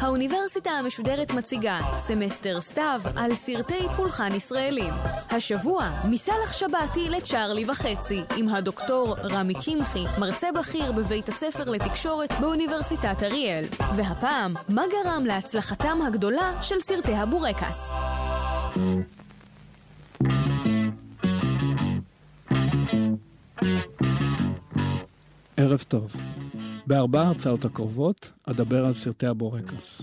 האוניברסיטה 0.00 0.70
המשודרת 0.70 1.30
מציגה 1.30 1.80
סמסטר 1.98 2.60
סתיו 2.60 3.00
על 3.16 3.34
סרטי 3.34 3.86
פולחן 3.96 4.34
ישראלים. 4.34 4.94
השבוע, 5.30 5.90
מסאלח 6.04 6.52
שבתי 6.52 7.08
לצ'ארלי 7.10 7.64
וחצי, 7.70 8.22
עם 8.36 8.48
הדוקטור 8.48 9.16
רמי 9.24 9.54
קמחי, 9.54 10.04
מרצה 10.18 10.52
בכיר 10.52 10.92
בבית 10.92 11.28
הספר 11.28 11.70
לתקשורת 11.70 12.32
באוניברסיטת 12.40 13.22
אריאל. 13.22 13.64
והפעם, 13.96 14.54
מה 14.68 14.82
גרם 14.90 15.24
להצלחתם 15.26 15.98
הגדולה 16.06 16.62
של 16.62 16.80
סרטי 16.80 17.14
הבורקס? 17.14 17.92
ערב 25.68 25.84
טוב. 25.88 26.16
בארבע 26.86 27.22
ההרצאות 27.22 27.64
הקרובות 27.64 28.32
אדבר 28.44 28.86
על 28.86 28.92
סרטי 28.92 29.26
הבורקס. 29.26 30.02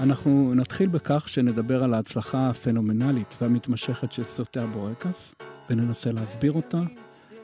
אנחנו 0.00 0.54
נתחיל 0.54 0.88
בכך 0.88 1.28
שנדבר 1.28 1.84
על 1.84 1.94
ההצלחה 1.94 2.50
הפנומנלית 2.50 3.36
והמתמשכת 3.40 4.12
של 4.12 4.24
סרטי 4.24 4.60
הבורקס, 4.60 5.34
וננסה 5.70 6.12
להסביר 6.12 6.52
אותה. 6.52 6.82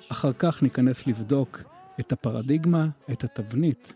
אחר 0.09 0.33
כך 0.39 0.63
ניכנס 0.63 1.07
לבדוק 1.07 1.63
את 2.01 2.13
הפרדיגמה, 2.13 2.89
את 3.13 3.25
התבנית 3.25 3.95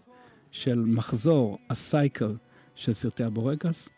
של 0.50 0.78
מחזור, 0.78 1.58
הסייקל 1.70 2.36
של 2.74 2.92
סרטי 2.92 3.24
הבורקס. 3.24 3.88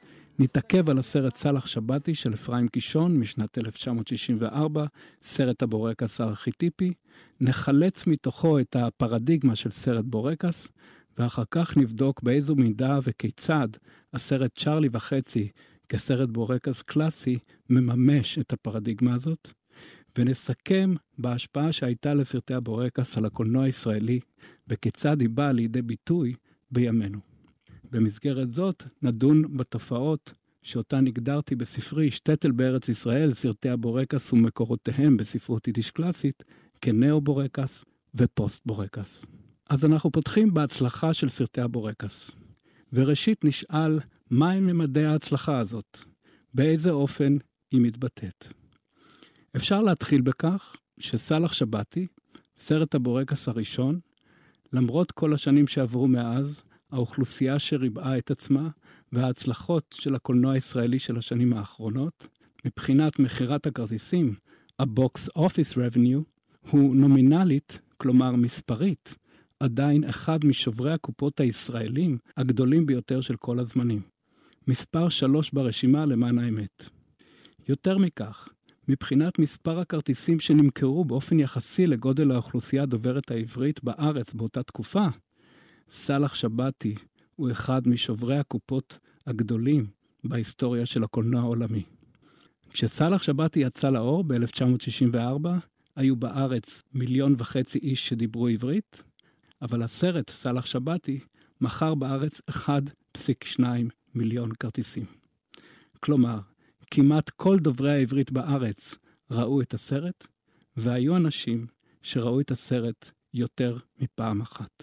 נתעכב 0.42 0.90
על 0.90 0.98
הסרט 0.98 1.36
סאלח 1.36 1.66
שבתי 1.66 2.14
של 2.14 2.34
אפרים 2.34 2.68
קישון 2.68 3.16
משנת 3.16 3.58
1964, 3.58 4.86
סרט 5.22 5.62
הבורקס 5.62 6.20
הארכיטיפי, 6.20 6.92
נחלץ 7.40 8.06
מתוכו 8.06 8.58
את 8.58 8.76
הפרדיגמה 8.76 9.56
של 9.56 9.70
סרט 9.70 10.04
בורקס, 10.04 10.68
ואחר 11.18 11.42
כך 11.50 11.76
נבדוק 11.76 12.22
באיזו 12.22 12.54
מידה 12.54 12.98
וכיצד 13.02 13.68
הסרט 14.14 14.58
צ'ארלי 14.58 14.88
וחצי 14.92 15.48
כסרט 15.88 16.28
בורקס 16.28 16.82
קלאסי 16.82 17.38
מממש 17.70 18.38
את 18.38 18.52
הפרדיגמה 18.52 19.14
הזאת, 19.14 19.48
ונסכם 20.18 20.94
בהשפעה 21.18 21.72
שהייתה 21.72 22.14
לסרטי 22.14 22.54
הבורקס 22.54 23.18
על 23.18 23.24
הקולנוע 23.24 23.64
הישראלי, 23.64 24.20
וכיצד 24.68 25.20
היא 25.20 25.28
באה 25.28 25.52
לידי 25.52 25.82
ביטוי 25.82 26.34
בימינו. 26.70 27.29
במסגרת 27.90 28.52
זאת 28.52 28.82
נדון 29.02 29.56
בתופעות 29.56 30.32
שאותן 30.62 31.06
הגדרתי 31.06 31.54
בספרי 31.54 32.10
שטטל 32.10 32.50
בארץ 32.50 32.88
ישראל, 32.88 33.34
סרטי 33.34 33.68
הבורקס 33.68 34.32
ומקורותיהם 34.32 35.16
בספרות 35.16 35.66
יידיש 35.66 35.90
קלאסית, 35.90 36.44
כניאו-בורקס 36.80 37.84
ופוסט-בורקס. 38.14 39.24
אז 39.70 39.84
אנחנו 39.84 40.10
פותחים 40.10 40.54
בהצלחה 40.54 41.14
של 41.14 41.28
סרטי 41.28 41.60
הבורקס. 41.60 42.30
וראשית 42.92 43.44
נשאל, 43.44 43.98
מהם 44.30 44.66
ממדי 44.66 45.04
ההצלחה 45.04 45.58
הזאת? 45.58 45.98
באיזה 46.54 46.90
אופן 46.90 47.36
היא 47.72 47.80
מתבטאת? 47.80 48.46
אפשר 49.56 49.80
להתחיל 49.80 50.20
בכך 50.20 50.76
שסאלח 50.98 51.52
שבתי, 51.52 52.06
סרט 52.56 52.94
הבורקס 52.94 53.48
הראשון, 53.48 54.00
למרות 54.72 55.12
כל 55.12 55.34
השנים 55.34 55.66
שעברו 55.66 56.08
מאז, 56.08 56.62
האוכלוסייה 56.92 57.58
שריבעה 57.58 58.18
את 58.18 58.30
עצמה 58.30 58.68
וההצלחות 59.12 59.94
של 59.98 60.14
הקולנוע 60.14 60.52
הישראלי 60.52 60.98
של 60.98 61.16
השנים 61.16 61.52
האחרונות, 61.52 62.26
מבחינת 62.64 63.18
מכירת 63.18 63.66
הכרטיסים, 63.66 64.34
ה-box 64.78 65.38
office 65.38 65.74
revenue, 65.76 66.22
הוא 66.70 66.96
נומינלית, 66.96 67.80
כלומר 67.96 68.36
מספרית, 68.36 69.16
עדיין 69.60 70.04
אחד 70.04 70.44
משוברי 70.44 70.92
הקופות 70.92 71.40
הישראלים 71.40 72.18
הגדולים 72.36 72.86
ביותר 72.86 73.20
של 73.20 73.36
כל 73.36 73.58
הזמנים. 73.58 74.02
מספר 74.68 75.08
שלוש 75.08 75.50
ברשימה 75.50 76.06
למען 76.06 76.38
האמת. 76.38 76.84
יותר 77.68 77.98
מכך, 77.98 78.48
מבחינת 78.88 79.38
מספר 79.38 79.78
הכרטיסים 79.80 80.40
שנמכרו 80.40 81.04
באופן 81.04 81.40
יחסי 81.40 81.86
לגודל 81.86 82.30
האוכלוסייה 82.30 82.82
הדוברת 82.82 83.30
העברית 83.30 83.84
בארץ 83.84 84.34
באותה 84.34 84.62
תקופה, 84.62 85.06
סאלח 85.90 86.34
שבתי 86.34 86.94
הוא 87.36 87.50
אחד 87.50 87.88
משוברי 87.88 88.38
הקופות 88.38 88.98
הגדולים 89.26 89.86
בהיסטוריה 90.24 90.86
של 90.86 91.04
הקולנוע 91.04 91.40
העולמי. 91.40 91.82
כשסאלח 92.70 93.22
שבתי 93.22 93.60
יצא 93.60 93.88
לאור 93.88 94.24
ב-1964, 94.24 95.48
היו 95.96 96.16
בארץ 96.16 96.82
מיליון 96.92 97.34
וחצי 97.38 97.78
איש 97.78 98.08
שדיברו 98.08 98.48
עברית, 98.48 99.02
אבל 99.62 99.82
הסרט 99.82 100.30
סאלח 100.30 100.66
שבתי 100.66 101.20
מכר 101.60 101.94
בארץ 101.94 102.40
1.2 102.50 103.64
מיליון 104.14 104.52
כרטיסים. 104.52 105.04
כלומר, 106.00 106.38
כמעט 106.90 107.30
כל 107.30 107.58
דוברי 107.58 107.92
העברית 107.92 108.32
בארץ 108.32 108.94
ראו 109.30 109.60
את 109.60 109.74
הסרט, 109.74 110.26
והיו 110.76 111.16
אנשים 111.16 111.66
שראו 112.02 112.40
את 112.40 112.50
הסרט 112.50 113.10
יותר 113.34 113.78
מפעם 113.98 114.40
אחת. 114.40 114.82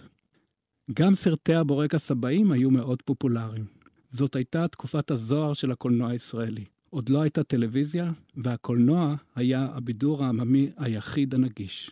גם 0.94 1.16
סרטי 1.16 1.56
הבורקס 1.56 2.12
הבאים 2.12 2.52
היו 2.52 2.72
מאוד 2.72 3.02
פופולריים. 3.02 3.66
זאת 4.10 4.36
הייתה 4.36 4.68
תקופת 4.68 5.12
הזוהר 5.12 5.54
של 5.54 5.72
הקולנוע 5.72 6.10
הישראלי. 6.10 6.66
עוד 6.90 7.10
לא 7.10 7.22
הייתה 7.22 7.44
טלוויזיה, 7.44 8.12
והקולנוע 8.36 9.16
היה 9.36 9.68
הבידור 9.74 10.24
העממי 10.24 10.72
היחיד 10.78 11.36
הנגיש. 11.36 11.92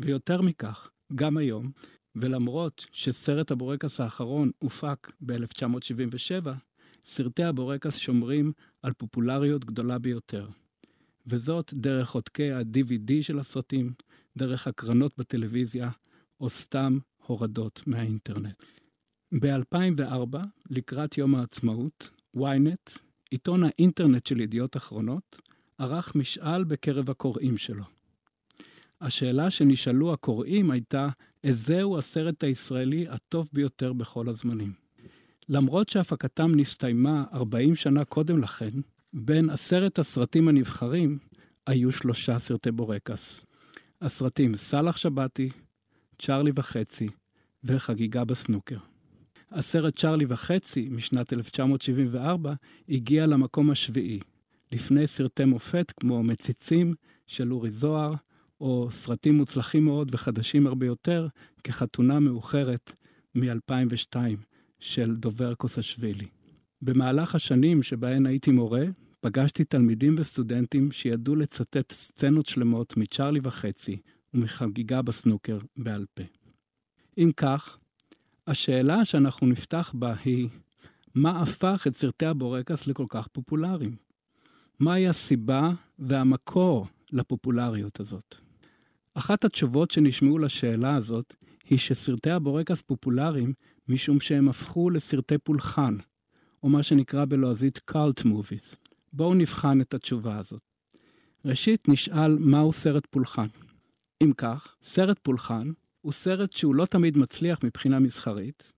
ויותר 0.00 0.42
מכך, 0.42 0.90
גם 1.14 1.36
היום, 1.36 1.70
ולמרות 2.16 2.86
שסרט 2.92 3.50
הבורקס 3.50 4.00
האחרון 4.00 4.50
הופק 4.58 5.12
ב-1977, 5.20 6.48
סרטי 7.06 7.44
הבורקס 7.44 7.96
שומרים 7.96 8.52
על 8.82 8.92
פופולריות 8.92 9.64
גדולה 9.64 9.98
ביותר. 9.98 10.48
וזאת 11.26 11.74
דרך 11.74 12.10
עותקי 12.10 12.52
ה-DVD 12.52 13.12
של 13.22 13.38
הסרטים, 13.38 13.92
דרך 14.36 14.66
הקרנות 14.66 15.12
בטלוויזיה, 15.18 15.90
או 16.40 16.50
סתם 16.50 16.98
הורדות 17.26 17.82
מהאינטרנט. 17.86 18.62
ב-2004, 19.40 20.38
לקראת 20.70 21.18
יום 21.18 21.34
העצמאות, 21.34 22.10
ynet, 22.36 22.98
עיתון 23.30 23.64
האינטרנט 23.64 24.26
של 24.26 24.40
ידיעות 24.40 24.76
אחרונות, 24.76 25.40
ערך 25.78 26.14
משאל 26.14 26.64
בקרב 26.64 27.10
הקוראים 27.10 27.56
שלו. 27.56 27.84
השאלה 29.00 29.50
שנשאלו 29.50 30.12
הקוראים 30.12 30.70
הייתה, 30.70 31.08
איזהו 31.44 31.98
הסרט 31.98 32.44
הישראלי 32.44 33.08
הטוב 33.08 33.48
ביותר 33.52 33.92
בכל 33.92 34.28
הזמנים? 34.28 34.72
למרות 35.48 35.88
שהפקתם 35.88 36.52
נסתיימה 36.54 37.24
40 37.32 37.74
שנה 37.74 38.04
קודם 38.04 38.42
לכן, 38.42 38.70
בין 39.12 39.50
עשרת 39.50 39.98
הסרטים 39.98 40.48
הנבחרים 40.48 41.18
היו 41.66 41.92
שלושה 41.92 42.38
סרטי 42.38 42.70
בורקס. 42.70 43.44
הסרטים 44.00 44.56
סאלח 44.56 44.96
שבתי, 44.96 45.50
צ'ארלי 46.18 46.50
וחצי 46.54 47.08
וחגיגה 47.64 48.24
בסנוקר. 48.24 48.78
הסרט 49.50 49.96
צ'ארלי 49.96 50.24
וחצי 50.28 50.88
משנת 50.90 51.32
1974 51.32 52.54
הגיע 52.88 53.26
למקום 53.26 53.70
השביעי, 53.70 54.20
לפני 54.72 55.06
סרטי 55.06 55.44
מופת 55.44 55.92
כמו 56.00 56.22
מציצים 56.22 56.94
של 57.26 57.52
אורי 57.52 57.70
זוהר, 57.70 58.14
או 58.60 58.88
סרטים 58.90 59.34
מוצלחים 59.34 59.84
מאוד 59.84 60.14
וחדשים 60.14 60.66
הרבה 60.66 60.86
יותר, 60.86 61.28
כחתונה 61.64 62.20
מאוחרת 62.20 62.92
מ-2002 63.34 64.16
של 64.80 65.16
דובר 65.16 65.54
קוסשווילי. 65.54 66.26
במהלך 66.82 67.34
השנים 67.34 67.82
שבהן 67.82 68.26
הייתי 68.26 68.50
מורה, 68.50 68.84
פגשתי 69.20 69.64
תלמידים 69.64 70.14
וסטודנטים 70.18 70.92
שידעו 70.92 71.36
לצטט 71.36 71.92
סצנות 71.92 72.46
שלמות 72.46 72.96
מצ'ארלי 72.96 73.40
וחצי 73.42 73.96
ומחגיגה 74.34 75.02
בסנוקר 75.02 75.58
בעל 75.76 76.06
פה. 76.14 76.22
אם 77.18 77.30
כך, 77.36 77.78
השאלה 78.46 79.04
שאנחנו 79.04 79.46
נפתח 79.46 79.92
בה 79.94 80.14
היא, 80.24 80.48
מה 81.14 81.42
הפך 81.42 81.86
את 81.86 81.96
סרטי 81.96 82.26
הבורקס 82.26 82.86
לכל 82.86 83.06
כך 83.08 83.28
פופולריים? 83.28 83.96
מהי 84.78 85.08
הסיבה 85.08 85.70
והמקור 85.98 86.86
לפופולריות 87.12 88.00
הזאת? 88.00 88.34
אחת 89.14 89.44
התשובות 89.44 89.90
שנשמעו 89.90 90.38
לשאלה 90.38 90.94
הזאת 90.94 91.34
היא 91.68 91.78
שסרטי 91.78 92.30
הבורקס 92.30 92.82
פופולריים 92.82 93.52
משום 93.88 94.20
שהם 94.20 94.48
הפכו 94.48 94.90
לסרטי 94.90 95.38
פולחן, 95.38 95.96
או 96.62 96.68
מה 96.68 96.82
שנקרא 96.82 97.24
בלועזית 97.24 97.80
cult 97.90 98.24
movies. 98.24 98.76
בואו 99.12 99.34
נבחן 99.34 99.80
את 99.80 99.94
התשובה 99.94 100.38
הזאת. 100.38 100.62
ראשית 101.44 101.88
נשאל 101.88 102.38
מהו 102.38 102.72
סרט 102.72 103.06
פולחן. 103.10 103.46
אם 104.22 104.32
כך, 104.36 104.76
סרט 104.82 105.18
פולחן 105.22 105.70
הוא 106.00 106.12
סרט 106.12 106.52
שהוא 106.52 106.74
לא 106.74 106.84
תמיד 106.84 107.18
מצליח 107.18 107.58
מבחינה 107.64 107.98
מסחרית, 107.98 108.72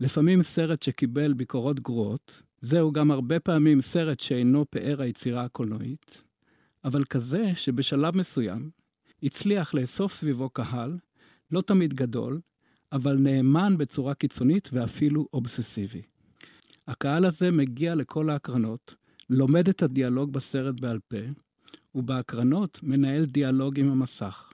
לפעמים 0.00 0.42
סרט 0.42 0.82
שקיבל 0.82 1.32
ביקורות 1.32 1.80
גרועות, 1.80 2.42
זהו 2.60 2.92
גם 2.92 3.10
הרבה 3.10 3.40
פעמים 3.40 3.80
סרט 3.80 4.20
שאינו 4.20 4.64
פאר 4.70 5.02
היצירה 5.02 5.44
הקולנועית, 5.44 6.22
אבל 6.84 7.04
כזה 7.04 7.52
שבשלב 7.54 8.16
מסוים 8.16 8.70
הצליח 9.22 9.74
לאסוף 9.74 10.12
סביבו 10.12 10.50
קהל, 10.50 10.98
לא 11.50 11.60
תמיד 11.60 11.94
גדול, 11.94 12.40
אבל 12.92 13.16
נאמן 13.16 13.78
בצורה 13.78 14.14
קיצונית 14.14 14.70
ואפילו 14.72 15.28
אובססיבי. 15.32 16.02
הקהל 16.88 17.26
הזה 17.26 17.50
מגיע 17.50 17.94
לכל 17.94 18.30
ההקרנות, 18.30 18.94
לומד 19.30 19.68
את 19.68 19.82
הדיאלוג 19.82 20.32
בסרט 20.32 20.80
בעל 20.80 20.98
פה, 21.08 21.18
ובהקרנות 21.94 22.80
מנהל 22.82 23.24
דיאלוג 23.24 23.80
עם 23.80 23.90
המסך. 23.90 24.53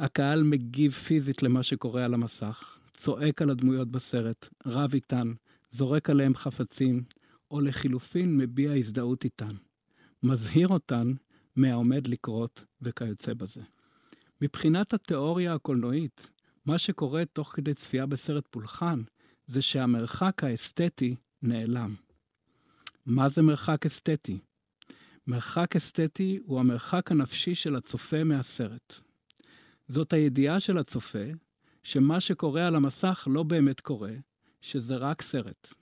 הקהל 0.00 0.42
מגיב 0.42 0.92
פיזית 0.92 1.42
למה 1.42 1.62
שקורה 1.62 2.04
על 2.04 2.14
המסך, 2.14 2.78
צועק 2.92 3.42
על 3.42 3.50
הדמויות 3.50 3.88
בסרט, 3.90 4.48
רב 4.66 4.94
איתן, 4.94 5.32
זורק 5.70 6.10
עליהם 6.10 6.34
חפצים, 6.34 7.04
או 7.50 7.60
לחילופין 7.60 8.36
מביע 8.36 8.72
הזדהות 8.72 9.24
איתן. 9.24 9.56
מזהיר 10.22 10.68
אותן 10.68 11.12
מהעומד 11.56 12.06
לקרות 12.06 12.64
וכיוצא 12.82 13.34
בזה. 13.34 13.62
מבחינת 14.40 14.94
התיאוריה 14.94 15.54
הקולנועית, 15.54 16.30
מה 16.66 16.78
שקורה 16.78 17.24
תוך 17.32 17.52
כדי 17.54 17.74
צפייה 17.74 18.06
בסרט 18.06 18.46
פולחן, 18.50 19.02
זה 19.46 19.62
שהמרחק 19.62 20.44
האסתטי 20.44 21.16
נעלם. 21.42 21.94
מה 23.06 23.28
זה 23.28 23.42
מרחק 23.42 23.86
אסתטי? 23.86 24.38
מרחק 25.26 25.76
אסתטי 25.76 26.38
הוא 26.44 26.60
המרחק 26.60 27.12
הנפשי 27.12 27.54
של 27.54 27.76
הצופה 27.76 28.24
מהסרט. 28.24 29.07
זאת 29.88 30.12
הידיעה 30.12 30.60
של 30.60 30.78
הצופה 30.78 31.24
שמה 31.82 32.20
שקורה 32.20 32.66
על 32.66 32.76
המסך 32.76 33.28
לא 33.30 33.42
באמת 33.42 33.80
קורה, 33.80 34.12
שזה 34.60 34.96
רק 34.96 35.22
סרט. 35.22 35.74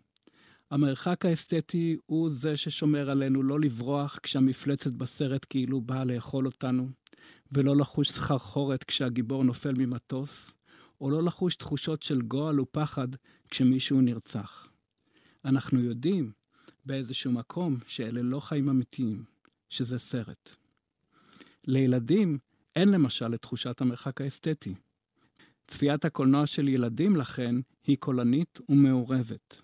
המרחק 0.71 1.27
האסתטי 1.27 1.97
הוא 2.07 2.31
זה 2.31 2.57
ששומר 2.57 3.11
עלינו 3.11 3.43
לא 3.43 3.61
לברוח 3.61 4.19
כשהמפלצת 4.23 4.93
בסרט 4.93 5.47
כאילו 5.51 5.81
באה 5.81 6.05
לאכול 6.05 6.47
אותנו, 6.47 6.89
ולא 7.53 7.77
לחוש 7.77 8.11
סחרחורת 8.11 8.85
כשהגיבור 8.85 9.45
נופל 9.45 9.73
ממטוס, 9.79 10.53
או 11.01 11.11
לא 11.11 11.23
לחוש 11.23 11.57
תחושות 11.57 12.03
של 12.03 12.23
גועל 12.23 12.61
ופחד 12.61 13.09
כשמישהו 13.51 14.01
נרצח. 14.01 14.69
אנחנו 15.45 15.81
יודעים 15.81 16.33
באיזשהו 16.85 17.33
מקום 17.33 17.77
שאלה 17.87 18.23
לא 18.23 18.41
חיים 18.41 18.69
אמיתיים, 18.69 19.25
שזה 19.71 19.99
סרט. 19.99 20.51
לילדים 21.67 22.39
אין 22.77 22.89
למשל 22.89 23.35
את 23.35 23.43
תחושת 23.43 23.81
המרחק 23.81 24.21
האסתטי. 24.21 24.75
צפיית 25.67 26.05
הקולנוע 26.05 26.47
של 26.47 26.69
ילדים, 26.69 27.17
לכן, 27.17 27.55
היא 27.87 27.97
קולנית 28.01 28.61
ומעורבת. 28.69 29.63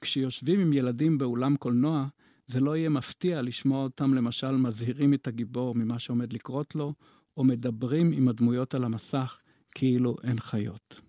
כשיושבים 0.00 0.60
עם 0.60 0.72
ילדים 0.72 1.18
באולם 1.18 1.56
קולנוע, 1.56 2.06
זה 2.46 2.60
לא 2.60 2.76
יהיה 2.76 2.88
מפתיע 2.88 3.42
לשמוע 3.42 3.82
אותם 3.82 4.14
למשל 4.14 4.50
מזהירים 4.50 5.14
את 5.14 5.26
הגיבור 5.26 5.74
ממה 5.74 5.98
שעומד 5.98 6.32
לקרות 6.32 6.74
לו, 6.74 6.94
או 7.36 7.44
מדברים 7.44 8.12
עם 8.12 8.28
הדמויות 8.28 8.74
על 8.74 8.84
המסך 8.84 9.38
כאילו 9.74 10.16
הן 10.22 10.38
חיות. 10.38 11.00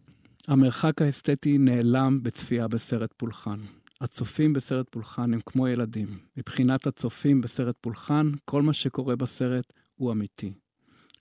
המרחק 0.48 1.02
האסתטי 1.02 1.58
נעלם 1.58 2.24
בצפייה 2.24 2.68
בסרט 2.68 3.14
פולחן. 3.18 3.60
הצופים 4.02 4.54
בסרט 4.54 4.90
פולחן 4.90 5.34
הם 5.34 5.40
כמו 5.46 5.68
ילדים. 5.68 6.08
מבחינת 6.38 6.88
הצופים 6.88 7.42
בסרט 7.42 7.76
פולחן, 7.82 8.32
כל 8.46 8.62
מה 8.62 8.74
שקורה 8.74 9.16
בסרט 9.16 9.74
הוא 9.96 10.12
אמיתי. 10.12 10.54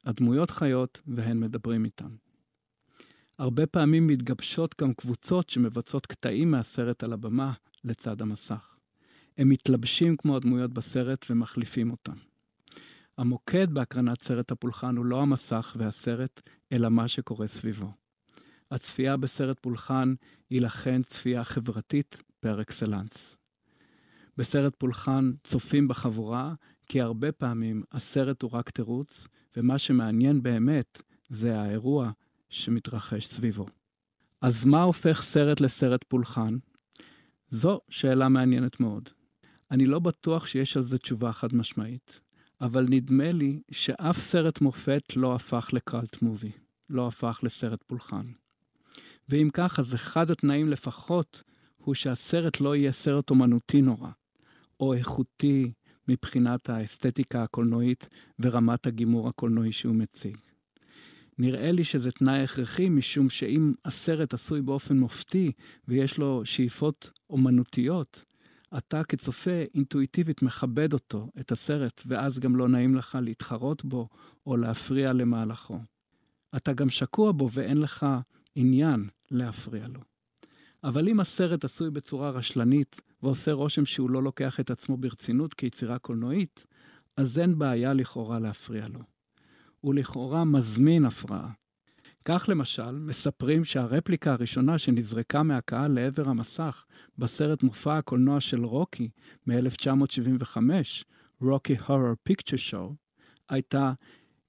הדמויות 0.08 0.50
חיות 0.50 1.00
והן 1.06 1.40
מדברים 1.40 1.84
איתן. 1.84 2.08
הרבה 3.38 3.66
פעמים 3.66 4.06
מתגבשות 4.06 4.74
גם 4.80 4.94
קבוצות 4.94 5.50
שמבצעות 5.50 6.06
קטעים 6.06 6.50
מהסרט 6.50 7.02
על 7.04 7.12
הבמה 7.12 7.52
לצד 7.84 8.22
המסך. 8.22 8.76
הם 9.38 9.48
מתלבשים 9.48 10.16
כמו 10.16 10.36
הדמויות 10.36 10.72
בסרט 10.72 11.26
ומחליפים 11.30 11.90
אותן. 11.90 12.16
המוקד 13.18 13.74
בהקרנת 13.74 14.22
סרט 14.22 14.52
הפולחן 14.52 14.96
הוא 14.96 15.04
לא 15.04 15.22
המסך 15.22 15.76
והסרט, 15.78 16.50
אלא 16.72 16.88
מה 16.88 17.08
שקורה 17.08 17.46
סביבו. 17.46 17.92
הצפייה 18.70 19.16
בסרט 19.16 19.60
פולחן 19.60 20.14
היא 20.50 20.60
לכן 20.60 21.02
צפייה 21.02 21.44
חברתית 21.44 22.22
פר 22.40 22.60
אקסלנס. 22.60 23.36
בסרט 24.36 24.74
פולחן 24.78 25.32
צופים 25.44 25.88
בחבורה, 25.88 26.54
כי 26.86 27.00
הרבה 27.00 27.32
פעמים 27.32 27.82
הסרט 27.92 28.42
הוא 28.42 28.50
רק 28.54 28.70
תירוץ, 28.70 29.28
ומה 29.58 29.78
שמעניין 29.78 30.42
באמת 30.42 31.02
זה 31.28 31.60
האירוע 31.60 32.10
שמתרחש 32.48 33.26
סביבו. 33.26 33.66
אז 34.40 34.64
מה 34.64 34.82
הופך 34.82 35.22
סרט 35.22 35.60
לסרט 35.60 36.04
פולחן? 36.08 36.56
זו 37.50 37.80
שאלה 37.88 38.28
מעניינת 38.28 38.80
מאוד. 38.80 39.08
אני 39.70 39.86
לא 39.86 39.98
בטוח 39.98 40.46
שיש 40.46 40.76
על 40.76 40.82
זה 40.82 40.98
תשובה 40.98 41.32
חד 41.32 41.54
משמעית, 41.54 42.20
אבל 42.60 42.86
נדמה 42.88 43.32
לי 43.32 43.60
שאף 43.70 44.18
סרט 44.18 44.60
מופת 44.60 45.16
לא 45.16 45.34
הפך 45.34 45.70
לקראלט 45.72 46.22
מובי, 46.22 46.52
לא 46.90 47.08
הפך 47.08 47.40
לסרט 47.42 47.82
פולחן. 47.86 48.26
ואם 49.28 49.48
כך, 49.52 49.78
אז 49.78 49.94
אחד 49.94 50.30
התנאים 50.30 50.68
לפחות 50.68 51.42
הוא 51.76 51.94
שהסרט 51.94 52.60
לא 52.60 52.76
יהיה 52.76 52.92
סרט 52.92 53.30
אומנותי 53.30 53.82
נורא, 53.82 54.10
או 54.80 54.94
איכותי 54.94 55.72
מבחינת 56.08 56.70
האסתטיקה 56.70 57.42
הקולנועית 57.42 58.08
ורמת 58.38 58.86
הגימור 58.86 59.28
הקולנועי 59.28 59.72
שהוא 59.72 59.94
מציג. 59.94 60.36
נראה 61.38 61.72
לי 61.72 61.84
שזה 61.84 62.10
תנאי 62.10 62.42
הכרחי, 62.42 62.88
משום 62.88 63.30
שאם 63.30 63.72
הסרט 63.84 64.34
עשוי 64.34 64.62
באופן 64.62 64.98
מופתי 64.98 65.52
ויש 65.88 66.18
לו 66.18 66.42
שאיפות 66.44 67.10
אומנותיות, 67.30 68.24
אתה 68.76 69.04
כצופה 69.04 69.64
אינטואיטיבית 69.74 70.42
מכבד 70.42 70.92
אותו, 70.92 71.30
את 71.40 71.52
הסרט, 71.52 72.02
ואז 72.06 72.38
גם 72.38 72.56
לא 72.56 72.68
נעים 72.68 72.94
לך 72.94 73.18
להתחרות 73.22 73.84
בו 73.84 74.08
או 74.46 74.56
להפריע 74.56 75.12
למהלכו. 75.12 75.78
אתה 76.56 76.72
גם 76.72 76.90
שקוע 76.90 77.32
בו 77.32 77.48
ואין 77.52 77.78
לך 77.78 78.06
עניין 78.54 79.08
להפריע 79.30 79.88
לו. 79.88 80.00
אבל 80.84 81.08
אם 81.08 81.20
הסרט 81.20 81.64
עשוי 81.64 81.90
בצורה 81.90 82.30
רשלנית 82.30 83.00
ועושה 83.22 83.52
רושם 83.52 83.84
שהוא 83.84 84.10
לא 84.10 84.22
לוקח 84.22 84.60
את 84.60 84.70
עצמו 84.70 84.96
ברצינות 84.96 85.54
כיצירה 85.54 85.98
קולנועית, 85.98 86.66
אז 87.16 87.38
אין 87.38 87.58
בעיה 87.58 87.92
לכאורה 87.92 88.38
להפריע 88.38 88.88
לו. 88.88 89.00
הוא 89.80 89.94
לכאורה 89.94 90.44
מזמין 90.44 91.04
הפרעה. 91.04 91.50
כך 92.24 92.48
למשל, 92.48 92.90
מספרים 92.90 93.64
שהרפליקה 93.64 94.32
הראשונה 94.32 94.78
שנזרקה 94.78 95.42
מהקהל 95.42 95.92
לעבר 95.92 96.28
המסך 96.28 96.84
בסרט 97.18 97.62
מופע 97.62 97.98
הקולנוע 97.98 98.40
של 98.40 98.64
רוקי 98.64 99.08
מ-1975, 99.46 100.56
רוקי 101.40 101.76
הורר 101.86 102.14
פיקצ'ר 102.22 102.56
שואו, 102.56 102.94
הייתה 103.48 103.92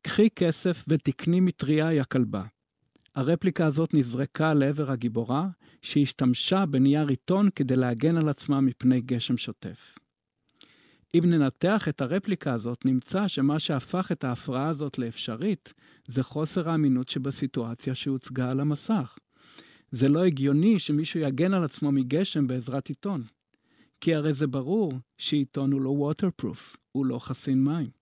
קחי 0.01 0.29
כסף 0.35 0.85
ותקני 0.87 1.39
מטריה 1.39 1.93
יא 1.93 2.03
כלבה. 2.03 2.43
הרפליקה 3.15 3.65
הזאת 3.65 3.93
נזרקה 3.93 4.53
לעבר 4.53 4.91
הגיבורה, 4.91 5.47
שהשתמשה 5.81 6.65
בנייר 6.65 7.07
עיתון 7.07 7.49
כדי 7.55 7.75
להגן 7.75 8.17
על 8.17 8.29
עצמה 8.29 8.61
מפני 8.61 9.01
גשם 9.01 9.37
שוטף. 9.37 9.97
אם 11.15 11.23
ננתח 11.25 11.87
את 11.87 12.01
הרפליקה 12.01 12.53
הזאת, 12.53 12.85
נמצא 12.85 13.27
שמה 13.27 13.59
שהפך 13.59 14.11
את 14.11 14.23
ההפרעה 14.23 14.67
הזאת 14.67 14.97
לאפשרית, 14.97 15.73
זה 16.07 16.23
חוסר 16.23 16.69
האמינות 16.69 17.07
שבסיטואציה 17.07 17.95
שהוצגה 17.95 18.51
על 18.51 18.59
המסך. 18.59 19.17
זה 19.91 20.09
לא 20.09 20.25
הגיוני 20.25 20.79
שמישהו 20.79 21.19
יגן 21.19 21.53
על 21.53 21.63
עצמו 21.63 21.91
מגשם 21.91 22.47
בעזרת 22.47 22.87
עיתון. 22.87 23.23
כי 24.01 24.15
הרי 24.15 24.33
זה 24.33 24.47
ברור 24.47 24.93
שעיתון 25.17 25.71
הוא 25.71 25.81
לא 25.81 26.11
waterproof, 26.11 26.77
הוא 26.91 27.05
לא 27.05 27.19
חסין 27.19 27.63
מים. 27.63 27.98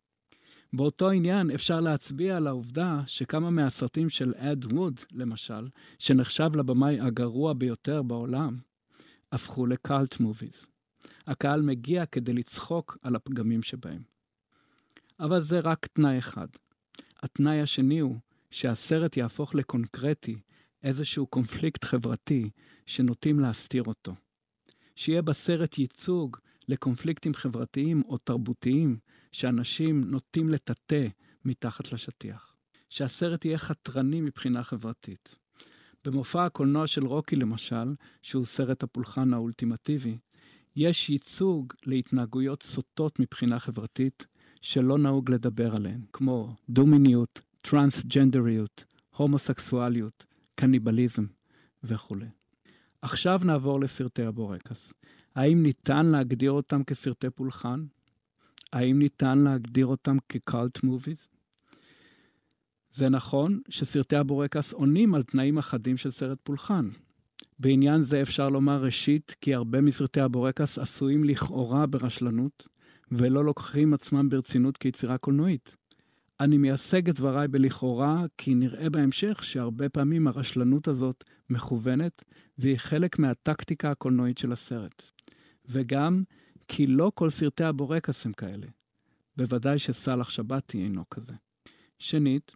באותו 0.74 1.10
עניין 1.10 1.52
אפשר 1.52 1.80
להצביע 1.80 2.38
על 2.38 2.48
העובדה 2.48 3.02
שכמה 3.06 3.50
מהסרטים 3.50 4.10
של 4.10 4.34
אד 4.38 4.66
ווד, 4.74 5.00
למשל, 5.12 5.68
שנחשב 6.00 6.56
לבמאי 6.56 7.00
הגרוע 7.00 7.54
ביותר 7.54 8.04
בעולם, 8.04 8.58
הפכו 9.32 9.66
לקאלט 9.66 10.20
מוביז. 10.20 10.68
הקהל 11.28 11.62
מגיע 11.62 12.06
כדי 12.06 12.34
לצחוק 12.34 12.98
על 13.02 13.16
הפגמים 13.16 13.64
שבהם. 13.64 14.02
אבל 15.20 15.44
זה 15.44 15.60
רק 15.60 15.86
תנאי 15.86 16.18
אחד. 16.18 16.48
התנאי 17.24 17.62
השני 17.62 18.00
הוא 18.00 18.16
שהסרט 18.52 19.18
יהפוך 19.18 19.56
לקונקרטי, 19.56 20.40
איזשהו 20.84 21.28
קונפליקט 21.28 21.84
חברתי 21.84 22.50
שנוטים 22.86 23.40
להסתיר 23.40 23.84
אותו. 23.84 24.16
שיהיה 24.96 25.22
בסרט 25.22 25.78
ייצוג 25.78 26.38
לקונפליקטים 26.70 27.34
חברתיים 27.34 28.04
או 28.08 28.18
תרבותיים 28.18 28.98
שאנשים 29.38 30.04
נוטים 30.04 30.50
לטאטא 30.50 31.08
מתחת 31.46 31.94
לשטיח. 31.94 32.56
שהסרט 32.90 33.46
יהיה 33.46 33.58
חתרני 33.58 34.22
מבחינה 34.22 34.64
חברתית. 34.64 35.36
במופע 36.06 36.46
הקולנוע 36.46 36.88
של 36.88 37.06
רוקי 37.06 37.36
למשל, 37.36 37.96
שהוא 38.22 38.46
סרט 38.46 38.84
הפולחן 38.84 39.34
האולטימטיבי, 39.34 40.18
יש 40.76 41.10
ייצוג 41.10 41.74
להתנהגויות 41.86 42.64
סוטות 42.64 43.20
מבחינה 43.20 43.60
חברתית 43.60 44.26
שלא 44.62 44.98
נהוג 44.98 45.32
לדבר 45.32 45.76
עליהן, 45.76 46.02
כמו 46.14 46.56
דומיניות, 46.70 47.42
טרנסג'נדריות, 47.62 48.84
הומוסקסואליות, 49.16 50.26
קניבליזם 50.56 51.26
וכולי. 51.84 52.28
עכשיו 53.02 53.42
נעבור 53.46 53.80
לסרטי 53.80 54.24
הבורקס. 54.24 54.94
האם 55.36 55.64
ניתן 55.64 56.06
להגדיר 56.06 56.52
אותם 56.52 56.84
כסרטי 56.84 57.30
פולחן? 57.30 57.86
האם 58.74 59.00
ניתן 59.00 59.38
להגדיר 59.38 59.86
אותם 59.86 60.18
כקולט 60.30 60.84
מוביז? 60.84 61.28
זה 62.92 63.10
נכון 63.10 63.60
שסרטי 63.70 64.16
הבורקס 64.16 64.74
עונים 64.74 65.16
על 65.16 65.24
תנאים 65.24 65.58
אחדים 65.58 65.98
של 65.98 66.12
סרט 66.12 66.38
פולחן. 66.44 66.90
בעניין 67.60 68.04
זה 68.04 68.22
אפשר 68.22 68.50
לומר 68.50 68.84
ראשית 68.84 69.36
כי 69.42 69.54
הרבה 69.54 69.82
מסרטי 69.82 70.22
הבורקס 70.22 70.80
עשויים 70.80 71.24
לכאורה 71.24 71.86
ברשלנות, 71.86 72.68
ולא 73.12 73.46
לוקחים 73.46 73.94
עצמם 73.94 74.30
ברצינות 74.30 74.78
כיצירה 74.78 75.18
קולנועית. 75.18 75.76
אני 76.40 76.58
מייסג 76.58 77.10
את 77.10 77.16
דבריי 77.16 77.48
בלכאורה, 77.48 78.26
כי 78.38 78.56
נראה 78.56 78.90
בהמשך 78.90 79.44
שהרבה 79.44 79.90
פעמים 79.90 80.28
הרשלנות 80.28 80.88
הזאת 80.88 81.24
מכוונת, 81.50 82.24
והיא 82.58 82.78
חלק 82.78 83.20
מהטקטיקה 83.20 83.92
הקולנועית 83.92 84.38
של 84.38 84.52
הסרט. 84.52 85.04
וגם 85.70 86.24
כי 86.68 86.88
לא 86.88 87.12
כל 87.16 87.30
סרטי 87.30 87.64
הבורקס 87.64 88.26
הם 88.26 88.34
כאלה. 88.34 88.68
בוודאי 89.38 89.80
שסאלח 89.80 90.30
שבתי 90.30 90.84
אינו 90.84 91.04
כזה. 91.10 91.34
שנית, 92.00 92.52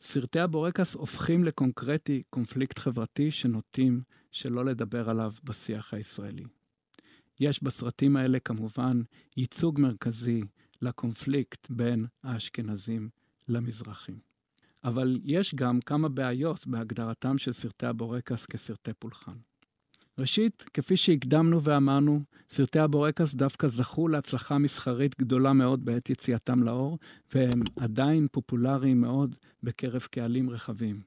סרטי 0.00 0.40
הבורקס 0.40 0.94
הופכים 0.94 1.44
לקונקרטי 1.44 2.22
קונפליקט 2.30 2.78
חברתי 2.78 3.30
שנוטים 3.30 4.02
שלא 4.32 4.64
לדבר 4.64 5.10
עליו 5.10 5.32
בשיח 5.44 5.94
הישראלי. 5.94 6.44
יש 7.40 7.62
בסרטים 7.62 8.16
האלה 8.16 8.40
כמובן 8.40 9.02
ייצוג 9.36 9.80
מרכזי 9.80 10.40
לקונפליקט 10.82 11.70
בין 11.70 12.06
האשכנזים 12.22 13.08
למזרחים. 13.48 14.18
אבל 14.84 15.20
יש 15.24 15.54
גם 15.54 15.80
כמה 15.80 16.08
בעיות 16.08 16.66
בהגדרתם 16.66 17.38
של 17.38 17.52
סרטי 17.52 17.86
הבורקס 17.86 18.46
כסרטי 18.46 18.92
פולחן. 18.98 19.36
ראשית, 20.18 20.64
כפי 20.74 20.96
שהקדמנו 20.96 21.62
ואמרנו, 21.62 22.20
סרטי 22.48 22.78
הבורקס 22.78 23.34
דווקא 23.34 23.66
זכו 23.66 24.08
להצלחה 24.08 24.58
מסחרית 24.58 25.18
גדולה 25.18 25.52
מאוד 25.52 25.84
בעת 25.84 26.10
יציאתם 26.10 26.62
לאור, 26.62 26.98
והם 27.34 27.62
עדיין 27.76 28.26
פופולריים 28.32 29.00
מאוד 29.00 29.36
בקרב 29.62 30.00
קהלים 30.00 30.50
רחבים. 30.50 31.00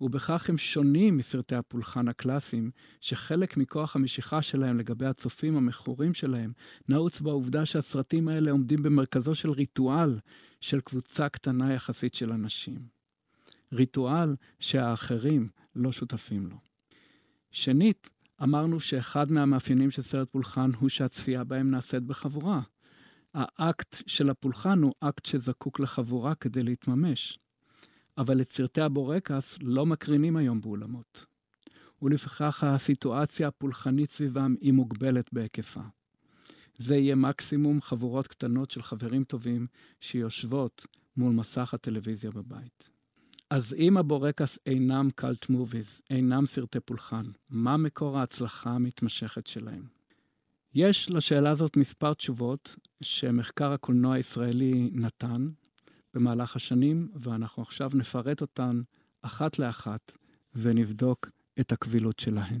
ובכך 0.00 0.50
הם 0.50 0.58
שונים 0.58 1.16
מסרטי 1.16 1.54
הפולחן 1.54 2.08
הקלאסיים, 2.08 2.70
שחלק 3.00 3.56
מכוח 3.56 3.96
המשיכה 3.96 4.42
שלהם 4.42 4.78
לגבי 4.78 5.06
הצופים 5.06 5.56
המכורים 5.56 6.14
שלהם, 6.14 6.52
נעוץ 6.88 7.20
בעובדה 7.20 7.66
שהסרטים 7.66 8.28
האלה 8.28 8.50
עומדים 8.50 8.82
במרכזו 8.82 9.34
של 9.34 9.50
ריטואל 9.50 10.18
של 10.60 10.80
קבוצה 10.80 11.28
קטנה 11.28 11.74
יחסית 11.74 12.14
של 12.14 12.32
אנשים. 12.32 12.78
ריטואל 13.72 14.36
שהאחרים 14.58 15.48
לא 15.76 15.92
שותפים 15.92 16.46
לו. 16.46 16.56
שנית, 17.50 18.10
אמרנו 18.42 18.80
שאחד 18.80 19.32
מהמאפיינים 19.32 19.90
של 19.90 20.02
סרט 20.02 20.28
פולחן 20.30 20.70
הוא 20.80 20.88
שהצפייה 20.88 21.44
בהם 21.44 21.70
נעשית 21.70 22.02
בחבורה. 22.02 22.60
האקט 23.34 24.02
של 24.06 24.30
הפולחן 24.30 24.82
הוא 24.82 24.94
אקט 25.00 25.26
שזקוק 25.26 25.80
לחבורה 25.80 26.34
כדי 26.34 26.62
להתממש. 26.62 27.38
אבל 28.18 28.40
את 28.40 28.50
סרטי 28.50 28.80
הבורקס 28.80 29.58
לא 29.62 29.86
מקרינים 29.86 30.36
היום 30.36 30.60
באולמות. 30.60 31.26
ולפיכך 32.02 32.64
הסיטואציה 32.64 33.48
הפולחנית 33.48 34.10
סביבם 34.10 34.54
היא 34.60 34.72
מוגבלת 34.72 35.32
בהיקפה. 35.32 35.82
זה 36.78 36.96
יהיה 36.96 37.14
מקסימום 37.14 37.80
חבורות 37.80 38.26
קטנות 38.26 38.70
של 38.70 38.82
חברים 38.82 39.24
טובים 39.24 39.66
שיושבות 40.00 40.86
מול 41.16 41.32
מסך 41.32 41.74
הטלוויזיה 41.74 42.30
בבית. 42.30 42.97
אז 43.50 43.74
אם 43.78 43.96
הבורקס 43.96 44.58
אינם 44.66 45.08
קאלט 45.14 45.48
מוביז, 45.48 46.00
אינם 46.10 46.46
סרטי 46.46 46.80
פולחן, 46.80 47.24
מה 47.50 47.76
מקור 47.76 48.18
ההצלחה 48.18 48.70
המתמשכת 48.70 49.46
שלהם? 49.46 49.82
יש 50.74 51.10
לשאלה 51.10 51.50
הזאת 51.50 51.76
מספר 51.76 52.14
תשובות 52.14 52.76
שמחקר 53.02 53.72
הקולנוע 53.72 54.14
הישראלי 54.14 54.90
נתן 54.92 55.48
במהלך 56.14 56.56
השנים, 56.56 57.08
ואנחנו 57.14 57.62
עכשיו 57.62 57.90
נפרט 57.94 58.40
אותן 58.40 58.80
אחת 59.22 59.58
לאחת 59.58 60.12
ונבדוק 60.54 61.30
את 61.60 61.72
הקבילות 61.72 62.18
שלהן. 62.18 62.60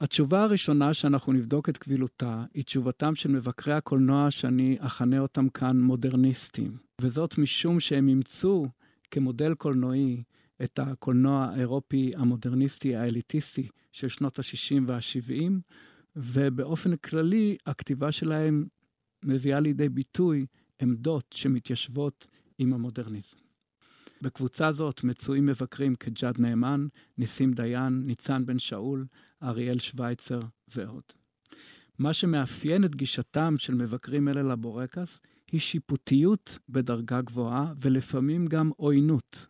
התשובה 0.00 0.42
הראשונה 0.42 0.94
שאנחנו 0.94 1.32
נבדוק 1.32 1.68
את 1.68 1.76
קבילותה 1.76 2.44
היא 2.54 2.64
תשובתם 2.64 3.14
של 3.14 3.30
מבקרי 3.30 3.74
הקולנוע 3.74 4.30
שאני 4.30 4.76
אכנה 4.80 5.18
אותם 5.18 5.48
כאן 5.48 5.80
מודרניסטים, 5.80 6.76
וזאת 7.00 7.38
משום 7.38 7.80
שהם 7.80 8.08
אימצו 8.08 8.66
כמודל 9.10 9.54
קולנועי 9.54 10.22
את 10.62 10.78
הקולנוע 10.78 11.44
האירופי 11.44 12.10
המודרניסטי 12.16 12.96
האליטיסטי 12.96 13.68
של 13.92 14.08
שנות 14.08 14.38
ה-60 14.38 14.82
וה-70, 14.86 15.52
ובאופן 16.16 16.96
כללי 16.96 17.56
הכתיבה 17.66 18.12
שלהם 18.12 18.66
מביאה 19.24 19.60
לידי 19.60 19.88
ביטוי 19.88 20.46
עמדות 20.82 21.24
שמתיישבות 21.34 22.26
עם 22.58 22.72
המודרניזם. 22.72 23.36
בקבוצה 24.22 24.72
זאת 24.72 25.04
מצויים 25.04 25.46
מבקרים 25.46 25.94
כג'אד 25.94 26.40
נאמן, 26.40 26.86
ניסים 27.18 27.52
דיין, 27.52 28.02
ניצן 28.06 28.46
בן 28.46 28.58
שאול, 28.58 29.06
אריאל 29.42 29.78
שווייצר 29.78 30.40
ועוד. 30.68 31.02
מה 31.98 32.12
שמאפיין 32.12 32.84
את 32.84 32.94
גישתם 32.96 33.54
של 33.58 33.74
מבקרים 33.74 34.28
אלה 34.28 34.42
לבורקס 34.42 35.20
היא 35.52 35.60
שיפוטיות 35.60 36.58
בדרגה 36.68 37.20
גבוהה 37.22 37.72
ולפעמים 37.80 38.46
גם 38.46 38.70
עוינות. 38.76 39.46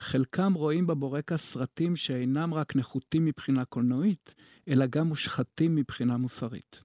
חלקם 0.00 0.54
רואים 0.54 0.86
בבורקס 0.86 1.42
סרטים 1.42 1.96
שאינם 1.96 2.54
רק 2.54 2.76
נחותים 2.76 3.24
מבחינה 3.24 3.64
קולנועית, 3.64 4.34
אלא 4.68 4.86
גם 4.86 5.06
מושחתים 5.06 5.74
מבחינה 5.74 6.16
מוסרית. 6.16 6.82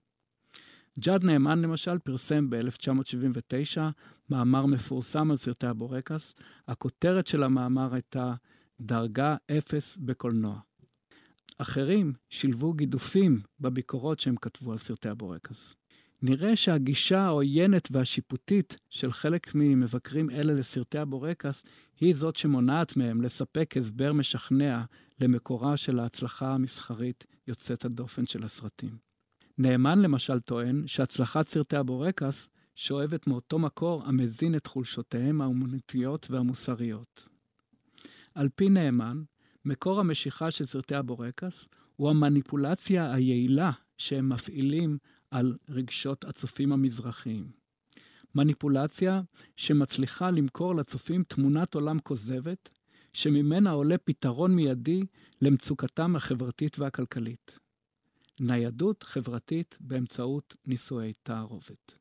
ג'אד 1.00 1.24
נאמן 1.24 1.62
למשל 1.62 1.98
פרסם 2.00 2.50
ב-1979 2.50 3.82
מאמר 4.30 4.66
מפורסם 4.66 5.32
על 5.32 5.38
סרטי 5.38 5.68
הבורקס. 5.68 6.34
הכותרת 6.68 7.28
של 7.28 7.44
המאמר 7.44 7.94
הייתה 7.94 8.34
דרגה 8.82 9.36
אפס 9.58 9.98
בקולנוע. 9.98 10.60
אחרים 11.58 12.14
שילבו 12.30 12.74
גידופים 12.74 13.42
בביקורות 13.60 14.20
שהם 14.20 14.36
כתבו 14.36 14.72
על 14.72 14.78
סרטי 14.78 15.10
הבורקס. 15.10 15.76
נראה 16.24 16.56
שהגישה 16.56 17.22
העוינת 17.22 17.88
והשיפוטית 17.92 18.78
של 18.90 19.12
חלק 19.12 19.56
ממבקרים 19.56 20.30
אלה 20.30 20.54
לסרטי 20.54 20.98
הבורקס 20.98 21.64
היא 22.00 22.16
זאת 22.16 22.36
שמונעת 22.36 22.98
מהם 22.98 23.22
לספק 23.22 23.78
הסבר 23.78 24.14
משכנע 24.14 24.84
למקורה 25.20 25.78
של 25.78 26.00
ההצלחה 26.00 26.54
המסחרית 26.54 27.24
יוצאת 27.48 27.86
הדופן 27.86 28.26
של 28.26 28.44
הסרטים. 28.44 28.98
נאמן 29.58 30.00
למשל 30.00 30.40
טוען 30.40 30.88
שהצלחת 30.88 31.50
סרטי 31.50 31.78
הבורקס 31.78 32.50
שואבת 32.76 33.28
מאותו 33.28 33.60
מקור 33.60 34.04
המזין 34.06 34.56
את 34.56 34.68
חולשותיהם 34.68 35.42
האומנותיות 35.42 36.28
והמוסריות. 36.30 37.28
על 38.36 38.50
פי 38.56 38.70
נאמן, 38.70 39.24
מקור 39.66 40.00
המשיכה 40.00 40.52
של 40.52 40.66
סרטי 40.66 40.96
הבורקס 40.96 41.68
הוא 41.96 42.10
המניפולציה 42.10 43.14
היעילה 43.14 43.72
שהם 43.98 44.30
מפעילים 44.30 44.98
על 45.32 45.58
רגשות 45.70 46.26
הצופים 46.26 46.72
המזרחיים. 46.72 47.52
מניפולציה 48.36 49.22
שמצליחה 49.58 50.32
למכור 50.32 50.76
לצופים 50.76 51.24
תמונת 51.24 51.76
עולם 51.76 52.00
כוזבת, 52.00 52.70
שממנה 53.14 53.72
עולה 53.72 53.98
פתרון 53.98 54.56
מיידי 54.56 55.02
למצוקתם 55.42 56.16
החברתית 56.16 56.80
והכלכלית. 56.80 57.60
ניידות 58.40 59.04
חברתית 59.04 59.78
באמצעות 59.80 60.56
נישואי 60.66 61.14
תערובת. 61.24 61.96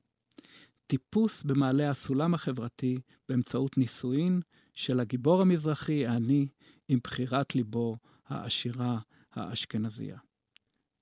טיפוס 0.86 1.42
במעלה 1.42 1.90
הסולם 1.90 2.34
החברתי 2.34 2.98
באמצעות 3.28 3.78
נישואין 3.78 4.40
של 4.74 5.00
הגיבור 5.00 5.42
המזרחי 5.42 6.06
העני 6.06 6.48
עם 6.88 6.98
בחירת 7.04 7.54
ליבו 7.54 7.96
העשירה 8.26 8.98
האשכנזייה. 9.32 10.18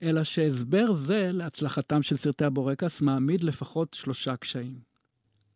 אלא 0.03 0.25
שהסבר 0.25 0.93
זה 0.93 1.29
להצלחתם 1.33 2.03
של 2.03 2.17
סרטי 2.17 2.45
הבורקס 2.45 3.01
מעמיד 3.01 3.45
לפחות 3.45 3.95
שלושה 3.95 4.37
קשיים. 4.37 4.81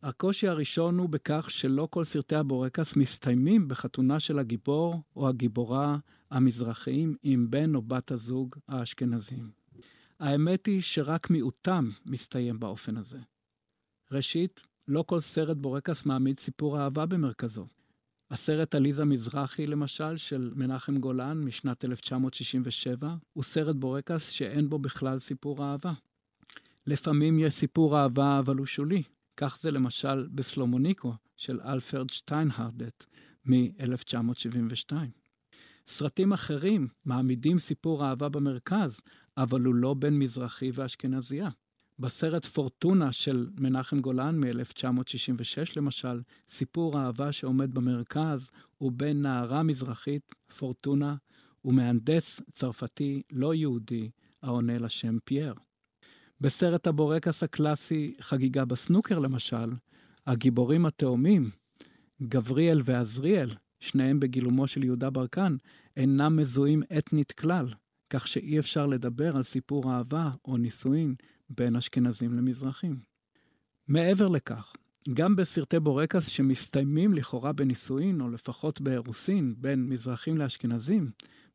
הקושי 0.03 0.49
הראשון 0.49 0.99
הוא 0.99 1.09
בכך 1.09 1.51
שלא 1.51 1.89
כל 1.91 2.05
סרטי 2.05 2.37
הבורקס 2.37 2.97
מסתיימים 2.97 3.69
בחתונה 3.69 4.21
של 4.21 4.39
הגיבור 4.39 5.03
או 5.17 5.29
הגיבורה 5.29 5.99
המזרחיים 6.31 7.17
עם 7.23 7.51
בן 7.51 7.75
או 7.75 7.83
בת 7.83 8.11
הזוג 8.11 8.57
האשכנזים. 8.69 9.51
האמת 10.21 10.67
היא 10.67 10.81
שרק 10.81 11.31
מיעוטם 11.31 11.91
מסתיים 12.07 12.61
באופן 12.61 12.97
הזה. 12.97 13.19
ראשית, 14.13 14.61
לא 14.89 15.05
כל 15.07 15.21
סרט 15.21 15.57
בורקס 15.57 16.07
מעמיד 16.07 16.41
סיפור 16.41 16.81
אהבה 16.81 17.07
במרכזו. 17.07 17.67
הסרט 18.33 18.75
עליזה 18.75 19.05
מזרחי, 19.05 19.67
למשל, 19.67 20.17
של 20.17 20.53
מנחם 20.57 20.99
גולן 20.99 21.39
משנת 21.45 21.85
1967, 21.85 23.15
הוא 23.33 23.45
סרט 23.45 23.77
בורקס 23.77 24.31
שאין 24.31 24.69
בו 24.69 24.79
בכלל 24.79 25.19
סיפור 25.19 25.65
אהבה. 25.65 25.93
לפעמים 26.87 27.39
יש 27.39 27.55
סיפור 27.55 27.99
אהבה, 27.99 28.39
אבל 28.39 28.57
הוא 28.57 28.67
שולי. 28.67 29.03
כך 29.37 29.59
זה 29.61 29.71
למשל 29.71 30.29
בסלומוניקו 30.35 31.15
של 31.37 31.61
אלפרד 31.61 32.11
שטיינהרדט 32.11 33.05
מ-1972. 33.45 34.93
סרטים 35.87 36.33
אחרים 36.33 36.89
מעמידים 37.05 37.59
סיפור 37.59 38.07
אהבה 38.07 38.29
במרכז, 38.29 39.01
אבל 39.37 39.61
הוא 39.61 39.75
לא 39.75 39.95
בין 39.95 40.19
מזרחי 40.19 40.71
ואשכנזייה. 40.75 41.49
בסרט 41.99 42.47
פורטונה 42.47 43.13
של 43.13 43.51
מנחם 43.59 44.01
גולן 44.01 44.41
מ-1966 44.41 45.73
למשל, 45.77 46.21
סיפור 46.49 47.01
אהבה 47.01 47.33
שעומד 47.33 47.75
במרכז 47.75 48.51
הוא 48.79 48.93
בין 48.93 49.23
נערה 49.23 49.63
מזרחית, 49.63 50.35
פורטונה, 50.57 51.17
ומהנדס 51.65 52.41
צרפתי 52.53 53.23
לא 53.33 53.55
יהודי 53.55 54.11
העונה 54.43 54.79
לשם 54.79 55.17
פייר. 55.25 55.55
בסרט 56.41 56.87
הבורקס 56.87 57.43
הקלאסי 57.43 58.15
חגיגה 58.21 58.65
בסנוקר 58.65 59.19
למשל, 59.19 59.71
הגיבורים 60.27 60.87
התאומים, 60.87 61.51
גבריאל 62.23 62.81
ועזריאל, 62.85 63.51
שניהם 63.81 64.21
בגילומו 64.21 64.67
של 64.67 64.85
יהודה 64.85 65.11
ברקן, 65.11 65.57
אינם 65.97 66.37
מזוהים 66.37 66.83
אתנית 66.99 67.33
כלל, 67.33 67.67
כך 68.11 68.29
שאי 68.29 68.59
אפשר 68.59 68.87
לדבר 68.87 69.37
על 69.37 69.43
סיפור 69.43 69.93
אהבה 69.93 70.31
או 70.45 70.57
נישואין 70.57 71.15
בין 71.57 71.77
אשכנזים 71.77 72.35
למזרחים. 72.35 73.01
מעבר 73.89 74.29
לכך, 74.29 74.77
גם 75.15 75.37
בסרטי 75.37 75.81
בורקס 75.81 76.29
שמסתיימים 76.29 77.15
לכאורה 77.15 77.53
בנישואין, 77.53 78.21
או 78.21 78.31
לפחות 78.31 78.81
באירוסין, 78.81 79.55
בין 79.59 79.89
מזרחים 79.89 80.39
לאשכנזים, 80.39 81.11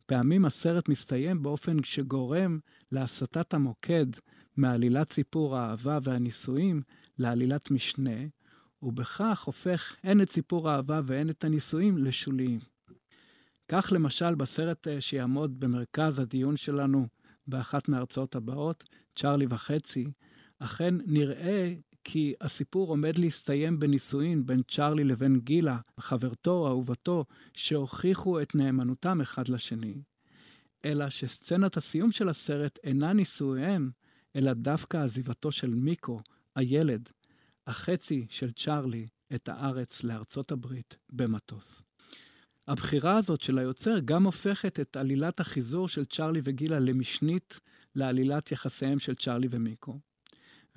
פעמים 0.06 0.46
הסרט 0.46 0.90
מסתיים 0.90 1.44
באופן 1.44 1.84
שגורם 1.84 2.60
להסטת 2.92 3.54
המוקד 3.54 4.06
מעלילת 4.58 5.14
סיפור 5.14 5.58
האהבה 5.58 6.00
והנישואים 6.04 6.82
לעלילת 7.20 7.72
משנה, 7.72 8.20
ובכך 8.82 9.44
הופך 9.44 9.96
הן 10.04 10.22
את 10.22 10.30
סיפור 10.30 10.70
האהבה 10.70 11.02
והן 11.06 11.30
את 11.30 11.44
הנישואים 11.44 11.98
לשוליים. 11.98 12.60
כך 13.68 13.92
למשל 13.92 14.36
בסרט 14.36 14.88
אה, 14.88 15.02
שיעמוד 15.02 15.60
במרכז 15.60 16.20
הדיון 16.20 16.58
שלנו 16.58 17.08
באחת 17.48 17.90
מההרצאות 17.90 18.36
הבאות, 18.36 18.84
צ'ארלי 19.16 19.46
וחצי, 19.50 20.12
אכן 20.60 20.96
נראה 21.06 21.74
כי 22.04 22.34
הסיפור 22.42 22.90
עומד 22.90 23.18
להסתיים 23.18 23.80
בנישואין 23.80 24.46
בין 24.46 24.62
צ'ארלי 24.72 25.04
לבין 25.04 25.40
גילה, 25.40 25.78
חברתו, 26.00 26.68
אהובתו, 26.68 27.26
שהוכיחו 27.54 28.42
את 28.42 28.56
נאמנותם 28.56 29.22
אחד 29.22 29.50
לשני. 29.50 30.02
אלא 30.86 31.10
שסצנת 31.10 31.78
הסיום 31.78 32.12
של 32.12 32.30
הסרט 32.30 32.80
אינה 32.84 33.14
נישואיהם, 33.14 33.92
אלא 34.36 34.54
דווקא 34.54 34.98
עזיבתו 34.98 35.52
של 35.52 35.74
מיקו, 35.74 36.22
הילד, 36.56 37.10
החצי 37.68 38.26
של 38.30 38.52
צ'ארלי, 38.52 39.08
את 39.36 39.50
הארץ 39.50 40.04
לארצות 40.04 40.52
הברית 40.52 40.98
במטוס. 41.10 41.87
הבחירה 42.68 43.18
הזאת 43.18 43.42
של 43.42 43.58
היוצר 43.58 44.00
גם 44.06 44.24
הופכת 44.24 44.80
את 44.80 44.98
עלילת 44.98 45.40
החיזור 45.40 45.88
של 45.88 46.06
צ'ארלי 46.06 46.42
וגילה 46.44 46.80
למשנית 46.80 47.60
לעלילת 47.96 48.52
יחסיהם 48.52 49.00
של 49.00 49.16
צ'ארלי 49.16 49.48
ומיקו. 49.52 50.00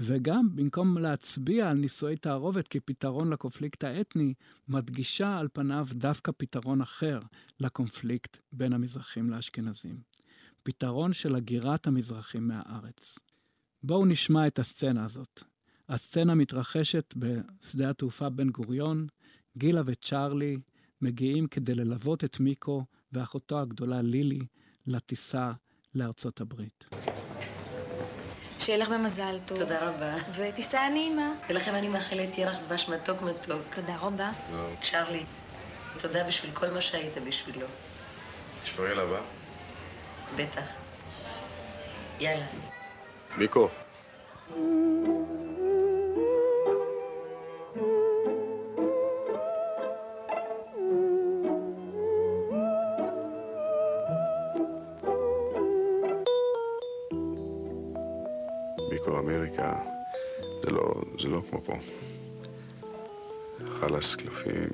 וגם, 0.00 0.56
במקום 0.56 0.98
להצביע 0.98 1.70
על 1.70 1.76
נישואי 1.76 2.16
תערובת 2.16 2.68
כפתרון 2.68 3.32
לקונפליקט 3.32 3.84
האתני, 3.84 4.34
מדגישה 4.68 5.38
על 5.38 5.48
פניו 5.52 5.86
דווקא 5.92 6.32
פתרון 6.36 6.80
אחר 6.80 7.20
לקונפליקט 7.60 8.36
בין 8.52 8.72
המזרחים 8.72 9.30
לאשכנזים. 9.30 10.00
פתרון 10.62 11.12
של 11.12 11.34
הגירת 11.34 11.86
המזרחים 11.86 12.48
מהארץ. 12.48 13.18
בואו 13.82 14.06
נשמע 14.06 14.46
את 14.46 14.58
הסצנה 14.58 15.04
הזאת. 15.04 15.42
הסצנה 15.88 16.34
מתרחשת 16.34 17.14
בשדה 17.16 17.90
התעופה 17.90 18.28
בן 18.28 18.50
גוריון, 18.50 19.06
גילה 19.56 19.82
וצ'ארלי 19.84 20.56
מגיעים 21.02 21.46
כדי 21.46 21.74
ללוות 21.74 22.24
את 22.24 22.40
מיקו 22.40 22.84
ואחותו 23.12 23.60
הגדולה 23.60 24.02
לילי 24.02 24.40
לטיסה 24.86 25.52
לארצות 25.94 26.40
הברית. 26.40 26.84
שיהיה 28.58 28.78
לך 28.78 28.88
במזל 28.88 29.38
טוב. 29.46 29.58
תודה 29.58 29.88
רבה. 29.88 30.16
וטיסה 30.36 30.88
נעימה. 30.88 31.32
ולכם 31.50 31.74
אני 31.74 31.88
מאחלת 31.88 32.38
ירח 32.38 32.56
דבש 32.66 32.88
מתוק 32.88 33.22
מתוק. 33.22 33.74
תודה 33.74 33.96
רבה. 33.96 34.32
צ'רלי, 34.82 35.24
תודה 35.98 36.24
בשביל 36.24 36.50
כל 36.52 36.70
מה 36.70 36.80
שהיית 36.80 37.16
בשבילו. 37.28 37.66
תשמרי 38.62 38.90
עליו, 38.90 39.14
אה? 39.14 39.20
בטח. 40.36 40.66
יאללה. 42.20 42.46
מיקו, 43.38 43.68
פה. 61.70 61.76
חלאס 63.80 64.14
קלפים, 64.14 64.70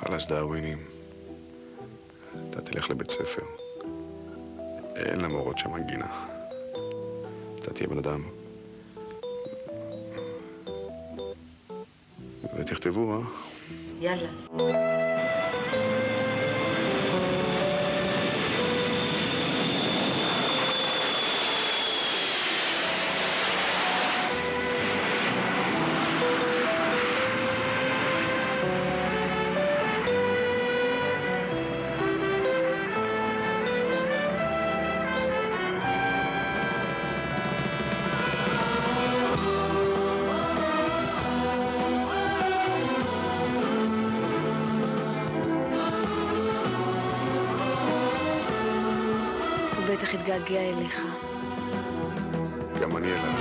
חלאס 0.00 0.26
דרווינים. 0.26 0.78
אתה 2.50 2.60
תלך 2.60 2.90
לבית 2.90 3.10
ספר. 3.10 3.42
אין 4.96 5.20
למורות 5.20 5.58
שם 5.58 5.82
גינה. 5.86 6.26
אתה 7.58 7.74
תהיה 7.74 7.88
בן 7.88 7.98
אדם. 7.98 8.22
ותכתבו, 12.58 13.12
אה? 13.12 13.20
יאללה. 14.00 15.07
התגעגע 50.28 50.60
אליך. 50.60 51.02
גם 52.82 52.96
אני 52.96 53.06
אליו. 53.06 53.32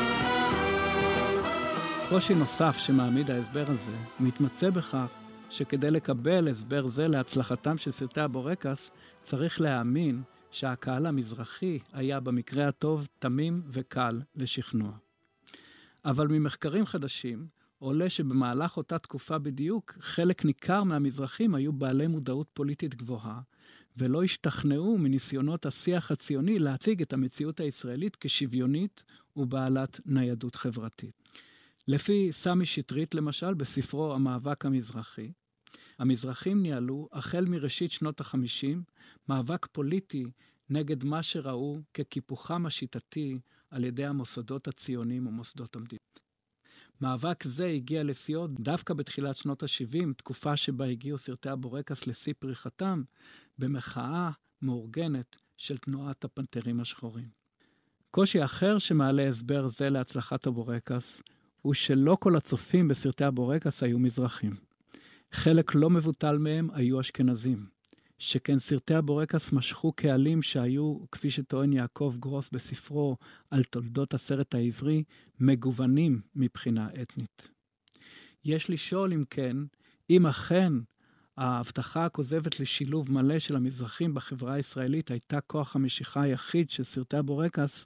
קושי 2.09 2.33
נוסף 2.33 2.77
שמעמיד 2.77 3.31
ההסבר 3.31 3.65
הזה 3.67 3.97
מתמצא 4.19 4.69
בכך 4.69 5.11
שכדי 5.49 5.91
לקבל 5.91 6.47
הסבר 6.47 6.87
זה 6.87 7.07
להצלחתם 7.07 7.77
של 7.77 7.91
סרטי 7.91 8.21
הבורקס, 8.21 8.91
צריך 9.21 9.61
להאמין 9.61 10.21
שהקהל 10.51 11.05
המזרחי 11.05 11.79
היה 11.93 12.19
במקרה 12.19 12.67
הטוב 12.67 13.07
תמים 13.19 13.61
וקל 13.69 14.21
לשכנוע. 14.35 14.91
אבל 16.05 16.27
ממחקרים 16.27 16.85
חדשים 16.85 17.47
עולה 17.79 18.09
שבמהלך 18.09 18.77
אותה 18.77 18.99
תקופה 18.99 19.37
בדיוק, 19.37 19.93
חלק 19.99 20.45
ניכר 20.45 20.83
מהמזרחים 20.83 21.55
היו 21.55 21.73
בעלי 21.73 22.07
מודעות 22.07 22.47
פוליטית 22.53 22.95
גבוהה, 22.95 23.39
ולא 23.97 24.23
השתכנעו 24.23 24.97
מניסיונות 24.97 25.65
השיח 25.65 26.11
הציוני 26.11 26.59
להציג 26.59 27.01
את 27.01 27.13
המציאות 27.13 27.59
הישראלית 27.59 28.15
כשוויונית 28.15 29.03
ובעלת 29.35 29.99
ניידות 30.05 30.55
חברתית. 30.55 31.23
לפי 31.87 32.31
סמי 32.31 32.65
שטרית 32.65 33.15
למשל, 33.15 33.53
בספרו 33.53 34.13
המאבק 34.13 34.65
המזרחי, 34.65 35.31
המזרחים 35.99 36.61
ניהלו, 36.61 37.09
החל 37.11 37.45
מראשית 37.45 37.91
שנות 37.91 38.19
החמישים, 38.19 38.83
מאבק 39.29 39.65
פוליטי 39.65 40.25
נגד 40.69 41.03
מה 41.03 41.23
שראו 41.23 41.79
כקיפוחם 41.93 42.65
השיטתי 42.65 43.39
על 43.69 43.83
ידי 43.83 44.05
המוסדות 44.05 44.67
הציוניים 44.67 45.27
ומוסדות 45.27 45.75
המדינה. 45.75 45.99
מאבק 47.01 47.43
זה 47.43 47.65
הגיע 47.67 48.03
לשיאו 48.03 48.47
דווקא 48.47 48.93
בתחילת 48.93 49.35
שנות 49.35 49.63
ה-70, 49.63 50.13
תקופה 50.17 50.57
שבה 50.57 50.85
הגיעו 50.85 51.17
סרטי 51.17 51.49
הבורקס 51.49 52.07
לשיא 52.07 52.33
פריחתם, 52.39 53.03
במחאה 53.59 54.31
מאורגנת 54.61 55.35
של 55.57 55.77
תנועת 55.77 56.23
הפנתרים 56.23 56.79
השחורים. 56.79 57.29
קושי 58.11 58.43
אחר 58.43 58.77
שמעלה 58.77 59.27
הסבר 59.27 59.67
זה 59.67 59.89
להצלחת 59.89 60.47
הבורקס, 60.47 61.21
הוא 61.61 61.73
שלא 61.73 62.17
כל 62.19 62.35
הצופים 62.35 62.87
בסרטי 62.87 63.23
הבורקס 63.23 63.83
היו 63.83 63.99
מזרחים. 63.99 64.55
חלק 65.31 65.75
לא 65.75 65.89
מבוטל 65.89 66.37
מהם 66.37 66.69
היו 66.73 66.99
אשכנזים, 66.99 67.65
שכן 68.19 68.59
סרטי 68.59 68.93
הבורקס 68.93 69.51
משכו 69.51 69.91
קהלים 69.91 70.41
שהיו, 70.41 70.97
כפי 71.11 71.29
שטוען 71.29 71.73
יעקב 71.73 72.15
גרוס 72.19 72.49
בספרו 72.51 73.17
על 73.51 73.63
תולדות 73.63 74.13
הסרט 74.13 74.55
העברי, 74.55 75.03
מגוונים 75.39 76.21
מבחינה 76.35 76.89
אתנית. 77.01 77.49
יש 78.45 78.69
לשאול, 78.69 79.13
אם 79.13 79.23
כן, 79.29 79.57
אם 80.09 80.25
אכן 80.27 80.73
ההבטחה 81.37 82.05
הכוזבת 82.05 82.59
לשילוב 82.59 83.11
מלא 83.11 83.39
של 83.39 83.55
המזרחים 83.55 84.13
בחברה 84.13 84.53
הישראלית 84.53 85.11
הייתה 85.11 85.41
כוח 85.41 85.75
המשיכה 85.75 86.21
היחיד 86.21 86.69
של 86.69 86.83
סרטי 86.83 87.17
הבורקס, 87.17 87.85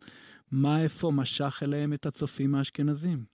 מה 0.52 0.86
אפוא 0.86 1.12
משך 1.12 1.60
אליהם 1.64 1.94
את 1.94 2.06
הצופים 2.06 2.56
האשכנזים? 2.56 3.26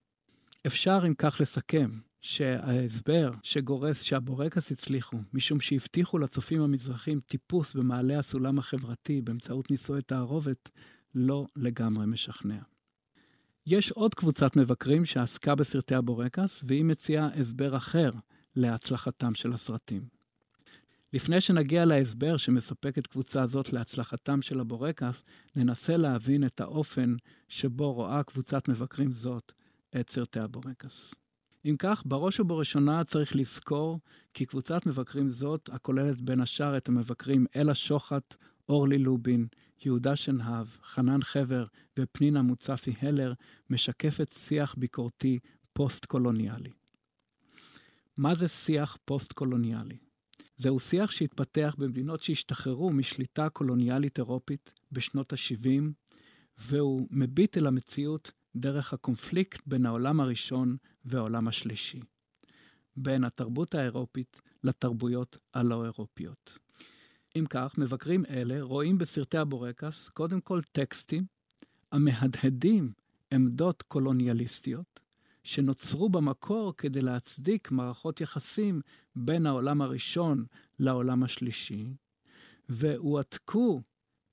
אפשר 0.68 1.00
אם 1.08 1.14
כך 1.14 1.42
לסכם 1.42 2.00
שההסבר 2.22 3.32
שגורס 3.44 4.02
שהבורקס 4.02 4.72
הצליחו, 4.72 5.18
משום 5.34 5.60
שהבטיחו 5.60 6.18
לצופים 6.18 6.62
המזרחים 6.62 7.20
טיפוס 7.20 7.74
במעלה 7.74 8.20
הסולם 8.20 8.60
החברתי 8.60 9.22
באמצעות 9.22 9.72
נישואי 9.72 10.02
תערובת, 10.02 10.70
לא 11.16 11.46
לגמרי 11.56 12.06
משכנע. 12.06 12.60
יש 13.66 13.92
עוד 13.92 14.16
קבוצת 14.16 14.56
מבקרים 14.56 15.06
שעסקה 15.06 15.56
בסרטי 15.56 15.96
הבורקס, 15.96 16.64
והיא 16.68 16.86
מציעה 16.86 17.30
הסבר 17.40 17.78
אחר 17.78 18.12
להצלחתם 18.56 19.36
של 19.36 19.54
הסרטים. 19.54 20.08
לפני 21.14 21.42
שנגיע 21.42 21.86
להסבר 21.86 22.38
שמספקת 22.38 23.08
קבוצה 23.08 23.48
זאת 23.48 23.74
להצלחתם 23.74 24.42
של 24.42 24.60
הבורקס, 24.60 25.24
ננסה 25.56 25.98
להבין 25.98 26.46
את 26.46 26.62
האופן 26.62 27.16
שבו 27.48 27.94
רואה 27.94 28.24
קבוצת 28.24 28.68
מבקרים 28.68 29.12
זאת 29.12 29.52
את 30.00 30.10
סרטי 30.10 30.40
הבורקס. 30.40 31.14
אם 31.70 31.76
כך, 31.80 32.04
בראש 32.06 32.40
ובראשונה 32.40 33.04
צריך 33.04 33.36
לזכור 33.36 34.00
כי 34.34 34.46
קבוצת 34.46 34.86
מבקרים 34.86 35.30
זאת, 35.30 35.70
הכוללת 35.74 36.22
בין 36.22 36.42
השאר 36.42 36.78
את 36.78 36.88
המבקרים 36.88 37.46
אלה 37.56 37.76
שוחט, 37.76 38.36
אורלי 38.70 38.98
לובין, 38.98 39.48
יהודה 39.86 40.16
שנהב, 40.16 40.68
חנן 40.84 41.22
חבר 41.22 41.66
ופנינה 42.00 42.42
מוצפי 42.42 42.94
הלר, 43.02 43.34
משקפת 43.70 44.30
שיח 44.30 44.76
ביקורתי 44.78 45.40
פוסט-קולוניאלי. 45.74 46.72
מה 48.18 48.36
זה 48.36 48.48
שיח 48.48 48.98
פוסט-קולוניאלי? 49.06 49.98
זהו 50.58 50.80
שיח 50.80 51.12
שהתפתח 51.12 51.76
במדינות 51.78 52.24
שהשתחררו 52.24 52.90
משליטה 52.90 53.50
קולוניאלית 53.50 54.18
אירופית 54.18 54.72
בשנות 54.92 55.34
ה-70, 55.34 55.82
והוא 56.58 57.08
מביט 57.12 57.58
אל 57.58 57.68
המציאות 57.68 58.32
דרך 58.58 58.94
הקונפליקט 58.94 59.62
בין 59.68 59.86
העולם 59.86 60.20
הראשון 60.20 60.78
והעולם 61.06 61.48
השלישי, 61.48 62.00
בין 62.96 63.24
התרבות 63.24 63.76
האירופית 63.76 64.42
לתרבויות 64.64 65.38
הלא-אירופיות. 65.54 66.58
אם 67.36 67.46
כך, 67.50 67.78
מבקרים 67.78 68.26
אלה 68.26 68.62
רואים 68.62 68.98
בסרטי 68.98 69.38
הבורקס 69.38 70.10
קודם 70.10 70.42
כל 70.42 70.62
טקסטים 70.72 71.26
המהדהדים 71.92 72.92
עמדות 73.32 73.82
קולוניאליסטיות, 73.82 75.00
שנוצרו 75.44 76.10
במקור 76.10 76.74
כדי 76.78 77.02
להצדיק 77.02 77.72
מערכות 77.72 78.22
יחסים 78.22 78.82
בין 79.16 79.46
העולם 79.46 79.82
הראשון 79.82 80.46
לעולם 80.80 81.24
השלישי, 81.24 81.94
והועתקו 82.70 83.82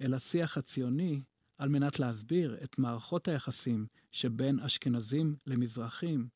אל 0.00 0.14
השיח 0.14 0.56
הציוני 0.56 1.20
על 1.58 1.68
מנת 1.68 1.98
להסביר 1.98 2.56
את 2.64 2.78
מערכות 2.78 3.28
היחסים 3.28 3.86
שבין 4.14 4.60
אשכנזים 4.60 5.36
למזרחים, 5.46 6.28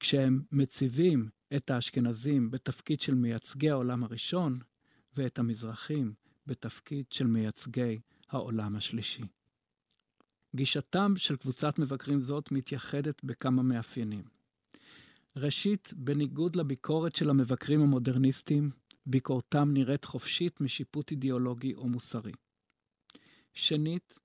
כשהם 0.00 0.42
מציבים 0.52 1.28
את 1.56 1.70
האשכנזים 1.70 2.50
בתפקיד 2.50 3.00
של 3.00 3.14
מייצגי 3.14 3.70
העולם 3.70 4.04
הראשון, 4.04 4.58
ואת 5.16 5.38
המזרחים 5.38 6.14
בתפקיד 6.46 7.04
של 7.12 7.26
מייצגי 7.26 8.00
העולם 8.28 8.76
השלישי. 8.76 9.22
גישתם 10.56 11.12
של 11.16 11.36
קבוצת 11.36 11.78
מבקרים 11.78 12.20
זאת 12.20 12.52
מתייחדת 12.52 13.24
בכמה 13.24 13.62
מאפיינים. 13.62 14.24
ראשית, 15.36 15.92
בניגוד 15.96 16.56
לביקורת 16.56 17.16
של 17.16 17.30
המבקרים 17.30 17.80
המודרניסטים, 17.80 18.70
ביקורתם 19.06 19.72
נראית 19.72 20.04
חופשית 20.04 20.60
משיפוט 20.60 21.10
אידיאולוגי 21.10 21.74
או 21.74 21.88
מוסרי. 21.88 22.32
שנית, 23.52 24.18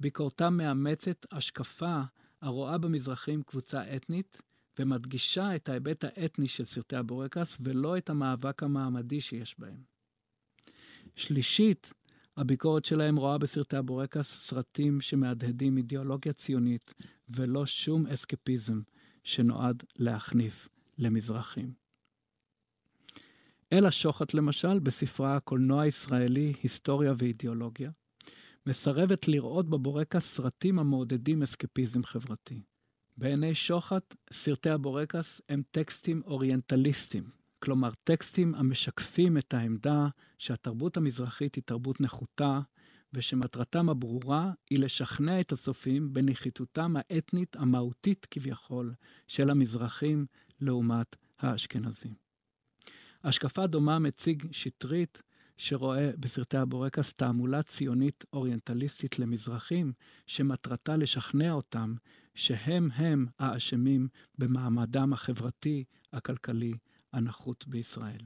ביקורתם 0.00 0.56
מאמצת 0.56 1.26
השקפה 1.32 2.02
הרואה 2.42 2.78
במזרחים 2.78 3.42
קבוצה 3.42 3.96
אתנית 3.96 4.38
ומדגישה 4.78 5.56
את 5.56 5.68
ההיבט 5.68 6.04
האתני 6.04 6.48
של 6.48 6.64
סרטי 6.64 6.96
הבורקס 6.96 7.58
ולא 7.60 7.98
את 7.98 8.10
המאבק 8.10 8.62
המעמדי 8.62 9.20
שיש 9.20 9.58
בהם. 9.58 9.82
שלישית, 11.16 11.92
הביקורת 12.36 12.84
שלהם 12.84 13.16
רואה 13.16 13.38
בסרטי 13.38 13.76
הבורקס 13.76 14.46
סרטים 14.46 15.00
שמהדהדים 15.00 15.76
אידיאולוגיה 15.76 16.32
ציונית 16.32 16.94
ולא 17.28 17.66
שום 17.66 18.06
אסקפיזם 18.06 18.80
שנועד 19.24 19.82
להחניף 19.98 20.68
למזרחים. 20.98 21.72
אלה 23.72 23.90
שוחט 23.90 24.34
למשל, 24.34 24.78
בספרה 24.78 25.36
הקולנוע 25.36 25.82
הישראלי, 25.82 26.54
היסטוריה 26.62 27.14
ואידיאולוגיה, 27.18 27.90
מסרבת 28.66 29.28
לראות 29.28 29.70
בבורקס 29.70 30.26
סרטים 30.26 30.78
המעודדים 30.78 31.42
אסקפיזם 31.42 32.04
חברתי. 32.04 32.62
בעיני 33.16 33.54
שוחט, 33.54 34.14
סרטי 34.32 34.70
הבורקס 34.70 35.40
הם 35.48 35.62
טקסטים 35.70 36.22
אוריינטליסטיים, 36.24 37.30
כלומר 37.58 37.90
טקסטים 38.04 38.54
המשקפים 38.54 39.38
את 39.38 39.54
העמדה 39.54 40.08
שהתרבות 40.38 40.96
המזרחית 40.96 41.54
היא 41.54 41.62
תרבות 41.66 42.00
נחותה, 42.00 42.60
ושמטרתם 43.12 43.88
הברורה 43.88 44.52
היא 44.70 44.78
לשכנע 44.78 45.40
את 45.40 45.52
הצופים 45.52 46.12
בנחיתותם 46.12 46.94
האתנית 46.96 47.56
המהותית 47.56 48.26
כביכול 48.30 48.94
של 49.28 49.50
המזרחים 49.50 50.26
לעומת 50.60 51.16
האשכנזים. 51.38 52.14
השקפה 53.24 53.66
דומה 53.66 53.98
מציג 53.98 54.46
שטרית 54.52 55.22
שרואה 55.58 56.10
בסרטי 56.18 56.56
הבורקס 56.56 57.12
תעמולה 57.12 57.62
ציונית 57.62 58.24
אוריינטליסטית 58.32 59.18
למזרחים, 59.18 59.92
שמטרתה 60.26 60.96
לשכנע 60.96 61.52
אותם 61.52 61.94
שהם 62.34 62.88
הם 62.94 63.26
האשמים 63.38 64.08
במעמדם 64.38 65.12
החברתי, 65.12 65.84
הכלכלי, 66.12 66.72
הנחות 67.12 67.68
בישראל. 67.68 68.20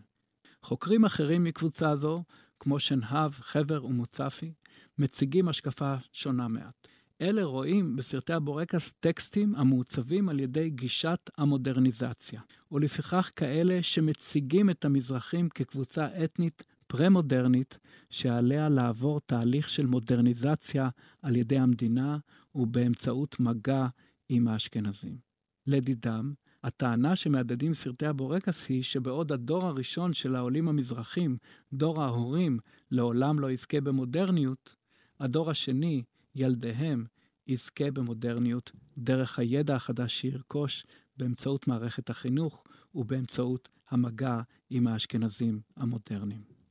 חוקרים 0.62 1.04
אחרים 1.04 1.44
מקבוצה 1.44 1.96
זו, 1.96 2.24
כמו 2.60 2.80
שנהב, 2.80 3.32
חבר 3.32 3.84
ומוצפי, 3.84 4.52
מציגים 4.98 5.48
השקפה 5.48 5.94
שונה 6.12 6.48
מעט. 6.48 6.88
אלה 7.20 7.44
רואים 7.44 7.96
בסרטי 7.96 8.32
הבורקס 8.32 8.92
טקסטים 9.00 9.54
המעוצבים 9.54 10.28
על 10.28 10.40
ידי 10.40 10.70
גישת 10.70 11.30
המודרניזציה, 11.38 12.40
ולפיכך 12.72 13.30
כאלה 13.36 13.82
שמציגים 13.82 14.70
את 14.70 14.84
המזרחים 14.84 15.48
כקבוצה 15.48 16.24
אתנית 16.24 16.62
פרה-מודרנית 16.92 17.78
שעליה 18.10 18.68
לעבור 18.68 19.20
תהליך 19.20 19.68
של 19.68 19.86
מודרניזציה 19.86 20.88
על 21.22 21.36
ידי 21.36 21.58
המדינה 21.58 22.18
ובאמצעות 22.54 23.40
מגע 23.40 23.86
עם 24.28 24.48
האשכנזים. 24.48 25.18
לדידם, 25.66 26.32
הטענה 26.64 27.16
שמהדהדים 27.16 27.74
סרטי 27.74 28.06
הבורקס 28.06 28.68
היא 28.68 28.82
שבעוד 28.82 29.32
הדור 29.32 29.66
הראשון 29.66 30.12
של 30.12 30.36
העולים 30.36 30.68
המזרחים, 30.68 31.36
דור 31.72 32.02
ההורים, 32.02 32.58
לעולם 32.90 33.38
לא 33.38 33.50
יזכה 33.50 33.80
במודרניות, 33.80 34.76
הדור 35.20 35.50
השני, 35.50 36.02
ילדיהם, 36.34 37.04
יזכה 37.46 37.90
במודרניות 37.90 38.72
דרך 38.98 39.38
הידע 39.38 39.74
החדש 39.74 40.20
שירכוש 40.20 40.86
באמצעות 41.16 41.66
מערכת 41.68 42.10
החינוך 42.10 42.64
ובאמצעות 42.94 43.68
המגע 43.90 44.40
עם 44.70 44.86
האשכנזים 44.86 45.60
המודרניים. 45.76 46.61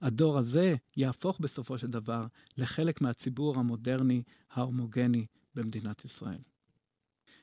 הדור 0.00 0.38
הזה 0.38 0.74
יהפוך 0.96 1.40
בסופו 1.40 1.78
של 1.78 1.86
דבר 1.86 2.26
לחלק 2.56 3.00
מהציבור 3.00 3.58
המודרני 3.58 4.22
ההומוגני 4.50 5.26
במדינת 5.54 6.04
ישראל. 6.04 6.38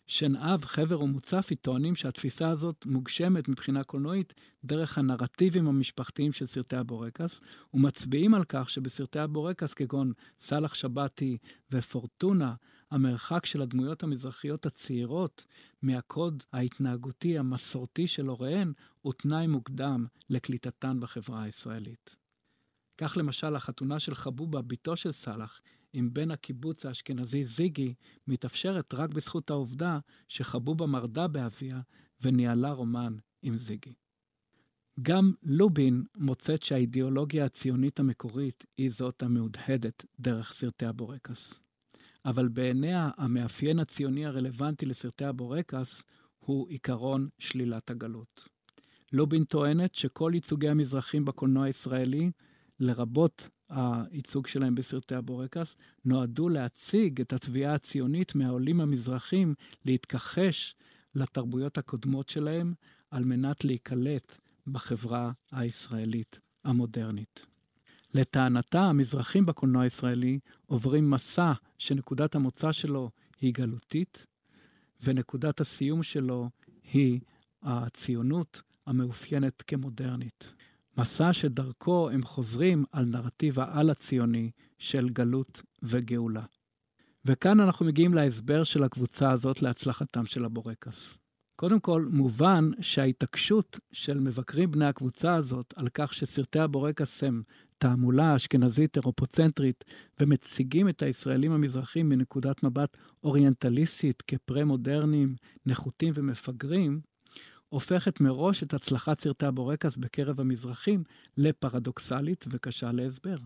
שנהב, 0.08 0.66
חבר 0.66 1.02
ומוצפי 1.02 1.56
טוענים 1.56 1.96
שהתפיסה 1.96 2.50
הזאת 2.50 2.86
מוגשמת 2.86 3.48
מבחינה 3.48 3.84
קולנועית 3.84 4.34
דרך 4.63 4.98
הנרטיבים 4.98 5.68
המשפחתיים 5.68 6.34
של 6.34 6.46
סרטי 6.46 6.76
הבורקס, 6.76 7.39
ומצביעים 7.74 8.34
על 8.34 8.44
כך 8.50 8.70
שבסרטי 8.70 9.20
הבורקס 9.20 9.74
כגון 9.74 10.13
סאלח 10.39 10.74
שבתי 10.74 11.38
ופורטונה, 11.72 12.54
המרחק 12.92 13.46
של 13.46 13.62
הדמויות 13.62 14.04
המזרחיות 14.04 14.66
הצעירות 14.66 15.46
מהקוד 15.82 16.44
ההתנהגותי 16.54 17.38
המסורתי 17.38 18.08
של 18.08 18.28
הוריהן 18.28 18.74
הוא 19.02 19.13
תנאי 19.13 19.48
מוקדם 19.48 20.06
לקליטתן 20.30 21.00
בחברה 21.00 21.44
הישראלית. 21.44 22.23
כך 23.04 23.18
למשל 23.18 23.56
החתונה 23.56 24.00
של 24.00 24.16
חבובה, 24.16 24.62
בתו 24.62 24.96
של 24.96 25.12
סאלח, 25.12 25.62
עם 25.94 26.13
בן 26.13 26.32
הקיבוץ 26.32 26.86
האשכנזי 26.86 27.44
זיגי, 27.44 27.94
מתאפשרת 28.28 28.94
רק 28.94 29.10
בזכות 29.10 29.50
העובדה 29.50 30.00
שחבובה 30.28 30.86
מרדה 30.86 31.28
באביה 31.28 31.82
וניהלה 32.22 32.72
רומן 32.72 33.16
עם 33.42 33.58
זיגי. 33.58 33.94
גם 35.02 35.34
לובין 35.44 36.04
מוצאת 36.18 36.62
שהאידיאולוגיה 36.63 37.46
הציונית 37.46 38.00
המקורית 38.00 38.63
היא 38.78 38.92
זאת 38.92 39.24
המהודהדת 39.24 40.06
דרך 40.20 40.54
סרטי 40.54 40.86
הבורקס. 40.86 41.60
אבל 42.26 42.48
בעיניה 42.48 43.10
המאפיין 43.18 43.80
הציוני 43.80 44.26
הרלוונטי 44.26 44.86
לסרטי 44.86 45.26
הבורקס 45.26 46.04
הוא 46.39 46.70
עיקרון 46.70 47.30
שלילת 47.39 47.89
הגלות. 47.89 48.50
לובין 49.13 49.44
טוענת 49.44 49.96
שכל 49.96 50.32
ייצוגי 50.34 50.70
המזרחים 50.70 51.26
בקולנוע 51.26 51.66
הישראלי 51.66 52.32
לרבות 52.80 53.50
הייצוג 53.70 54.48
שלהם 54.48 54.76
בסרטי 54.76 55.16
הבורקס, 55.16 55.76
נועדו 56.06 56.50
להציג 56.50 57.22
את 57.22 57.34
התביעה 57.34 57.74
הציונית 57.74 58.36
מהעולים 58.36 58.82
המזרחים 58.82 59.56
להתכחש 59.86 60.76
לתרבויות 61.16 61.78
הקודמות 61.78 62.30
שלהם 62.30 62.74
על 63.12 63.24
מנת 63.24 63.66
להיקלט 63.66 64.38
בחברה 64.68 65.32
הישראלית 65.52 66.40
המודרנית. 66.64 67.46
לטענתה, 68.14 68.82
המזרחים 68.82 69.46
בקולנוע 69.46 69.84
הישראלי 69.84 70.40
עוברים 70.66 71.10
מסע 71.10 71.52
שנקודת 71.78 72.36
המוצא 72.36 72.72
שלו 72.72 73.10
היא 73.42 73.54
גלותית, 73.54 74.26
ונקודת 75.04 75.62
הסיום 75.62 76.04
שלו 76.04 76.50
היא 76.94 77.20
הציונות 77.62 78.62
המאופיינת 78.86 79.62
כמודרנית. 79.62 80.54
מסע 80.98 81.34
שדרכו 81.34 82.10
הם 82.10 82.24
חוזרים 82.24 82.84
על 82.92 83.06
נרטיב 83.06 83.60
העל 83.60 83.90
הציוני 83.90 84.52
של 84.78 85.10
גלות 85.10 85.62
וגאולה. 85.84 86.46
וכאן 87.26 87.60
אנחנו 87.60 87.86
מגיעים 87.86 88.14
להסבר 88.14 88.64
של 88.64 88.84
הקבוצה 88.84 89.32
הזאת 89.32 89.62
להצלחתם 89.62 90.26
של 90.26 90.46
הבורקס. 90.46 91.18
קודם 91.56 91.80
כל, 91.80 92.06
מובן 92.12 92.72
שההתעקשות 92.82 93.80
של 93.92 94.20
מבקרים 94.20 94.72
בני 94.72 94.86
הקבוצה 94.86 95.36
הזאת 95.36 95.74
על 95.76 95.88
כך 95.94 96.14
שסרטי 96.14 96.60
הבורקס 96.60 97.24
הם 97.24 97.44
תעמולה 97.78 98.36
אשכנזית 98.36 98.96
אירופוצנטרית 98.96 99.84
ומציגים 100.20 100.90
את 100.90 101.02
הישראלים 101.02 101.52
המזרחים 101.52 102.10
מנקודת 102.10 102.64
מבט 102.64 102.98
אוריינטליסטית 103.24 104.22
כפרה-מודרניים, 104.22 105.36
נחותים 105.66 106.14
ומפגרים, 106.16 107.02
הופכת 107.74 108.22
מראש 108.22 108.64
את 108.64 108.74
הצלחת 108.74 109.20
סרטי 109.20 109.46
הבורקס 109.46 109.98
בקרב 109.98 110.40
המזרחים 110.40 111.04
לפרדוקסלית 111.38 112.46
וקשה 112.50 112.92
להסבר. 112.92 113.38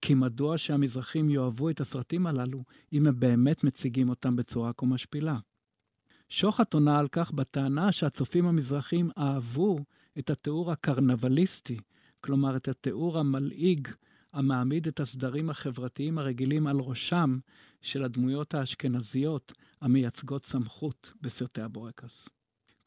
כי 0.00 0.14
מדוע 0.14 0.58
שהמזרחים 0.58 1.30
יאהבו 1.30 1.70
את 1.70 1.80
הסרטים 1.80 2.26
הללו 2.26 2.64
אם 2.92 3.06
הם 3.06 3.20
באמת 3.20 3.64
מציגים 3.64 4.08
אותם 4.08 4.36
בצורה 4.36 4.72
כה 4.72 4.86
משפילה? 4.86 5.38
שוחט 6.28 6.74
עונה 6.74 6.98
על 6.98 7.08
כך 7.08 7.32
בטענה 7.32 7.92
שהצופים 7.92 8.46
המזרחים 8.46 9.10
אהבו 9.18 9.78
את 10.18 10.30
התיאור 10.30 10.72
הקרנבליסטי, 10.72 11.80
כלומר 12.20 12.56
את 12.56 12.68
התיאור 12.68 13.18
המלעיג 13.18 13.88
המעמיד 14.32 14.86
את 14.86 15.00
הסדרים 15.00 15.50
החברתיים 15.50 16.18
הרגילים 16.18 16.66
על 16.66 16.80
ראשם 16.80 17.38
של 17.82 18.04
הדמויות 18.04 18.54
האשכנזיות 18.54 19.52
המייצגות 19.80 20.46
סמכות 20.46 21.12
בסרטי 21.20 21.60
הבורקס. 21.60 22.28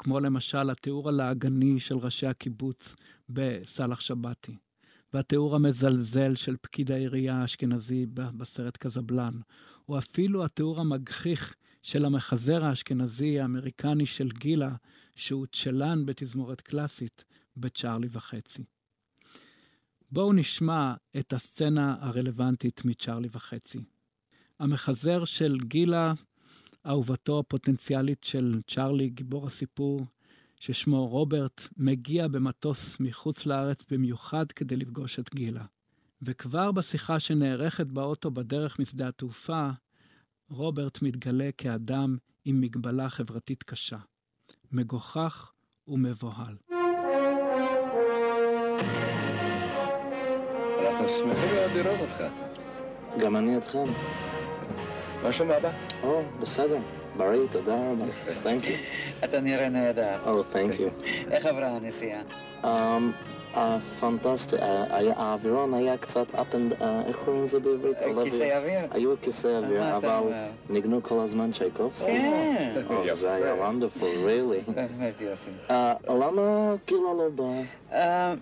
כמו 0.04 0.20
למשל 0.20 0.70
התיאור 0.70 1.10
הלעגני 1.10 1.80
של 1.80 1.98
ראשי 1.98 2.28
הקיבוץ 2.28 2.96
בסאלח 3.30 4.00
שבתי, 4.00 4.58
והתיאור 5.14 5.56
המזלזל 5.56 6.36
של 6.36 6.56
פקיד 6.62 6.92
העירייה 6.92 7.36
האשכנזי 7.36 8.06
בסרט 8.14 8.78
קזבלן, 8.78 9.34
או 9.90 9.98
אפילו 9.98 10.46
התיאור 10.46 10.80
המגחיך 10.80 11.56
של 11.84 12.06
המחזר 12.06 12.66
האשכנזי 12.66 13.40
האמריקני 13.40 14.06
של 14.06 14.30
גילה, 14.30 14.76
שהוא 15.16 15.46
צ'לן 15.52 16.06
בתזמורת 16.06 16.62
קלאסית 16.62 17.24
בצ'ארלי 17.58 18.08
וחצי. 18.12 18.64
בואו 20.12 20.34
נשמע 20.34 20.94
את 21.18 21.34
הסצנה 21.34 21.96
הרלוונטית 22.00 22.86
מצ'ארלי 22.86 23.28
וחצי. 23.32 23.80
המחזר 24.60 25.26
של 25.26 25.58
גילה, 25.58 26.14
אהובתו 26.88 27.39
הפוטנציאלית 27.39 28.24
של 28.24 28.62
צ'ארלי, 28.67 29.10
גיבור 29.10 29.48
הסיפור, 29.48 30.06
ששמו 30.60 31.08
רוברט, 31.08 31.62
מגיע 31.78 32.28
במטוס 32.28 33.00
מחוץ 33.00 33.46
לארץ 33.46 33.84
במיוחד 33.91 34.52
כדי 34.52 34.76
לפגוש 34.76 35.20
את 35.20 35.30
גילה. 35.36 35.65
וכבר 36.22 36.72
בשיחה 36.72 37.20
שנערכת 37.20 37.88
באוטו 37.88 38.32
בדרך 38.32 38.80
משדה 38.80 39.08
התעופה, 39.08 39.70
רוברט 40.50 41.02
מתגלה 41.02 41.50
כאדם 41.58 42.17
עם 42.46 42.62
מגבלה 42.62 43.10
חברתית 43.10 43.63
קשה, 43.63 43.98
מגוחך 44.72 45.52
ומבוהל. 45.88 46.58
אנחנו 50.80 51.10
שמחים 51.10 51.54
מאוד 51.56 51.72
לראות 51.72 52.00
אותך. 52.00 52.24
גם 53.20 53.36
אני 53.36 53.58
אתכם. 53.58 53.88
מה 55.24 55.32
שלום 55.32 55.52
אבא? 55.52 55.70
או, 56.04 56.22
בסדר. 56.40 56.78
בריא, 57.18 57.48
תודה 57.52 57.76
רבה. 57.76 58.06
תנק 58.44 58.68
יו. 58.68 58.76
אתה 59.24 59.40
נראה 59.40 59.70
נהדר. 59.70 60.18
או, 60.26 60.44
תנק 60.44 60.80
יו. 60.80 60.90
איך 61.32 61.46
עברה 61.46 61.68
הנסיעה? 61.68 62.22
פנטסטי, 64.00 64.56
האווירון 65.16 65.74
היה 65.74 65.98
קצת 65.98 66.36
up 66.36 66.54
and, 66.54 66.84
איך 67.08 67.18
קוראים 67.26 67.44
לזה 67.44 67.60
בעברית? 67.60 67.98
כיסא 68.24 68.58
אוויר? 68.58 68.80
היו 68.92 69.14
כיסא 69.22 69.48
אוויר, 69.48 69.96
אבל 69.98 70.24
ניגנו 70.70 71.04
כל 71.04 71.20
הזמן 71.20 71.52
צ'ייקובסקי. 71.52 72.12
כן. 72.12 72.82
זה 73.14 73.34
היה 73.34 73.54
וונדרפול, 73.54 74.10
really. 74.10 74.72
באמת 74.74 75.22
יופי. 75.22 75.52
למה 76.10 76.76
גילה 76.88 77.14
לא 77.18 77.30
באה? 77.36 78.34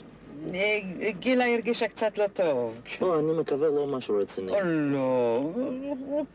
גילה 1.20 1.54
הרגישה 1.54 1.88
קצת 1.88 2.18
לא 2.18 2.28
טוב. 2.28 2.82
לא, 3.02 3.20
אני 3.20 3.32
מקווה 3.40 3.68
לא 3.68 3.88
משהו 3.88 4.18
רציני. 4.18 4.52
לא, 4.64 5.54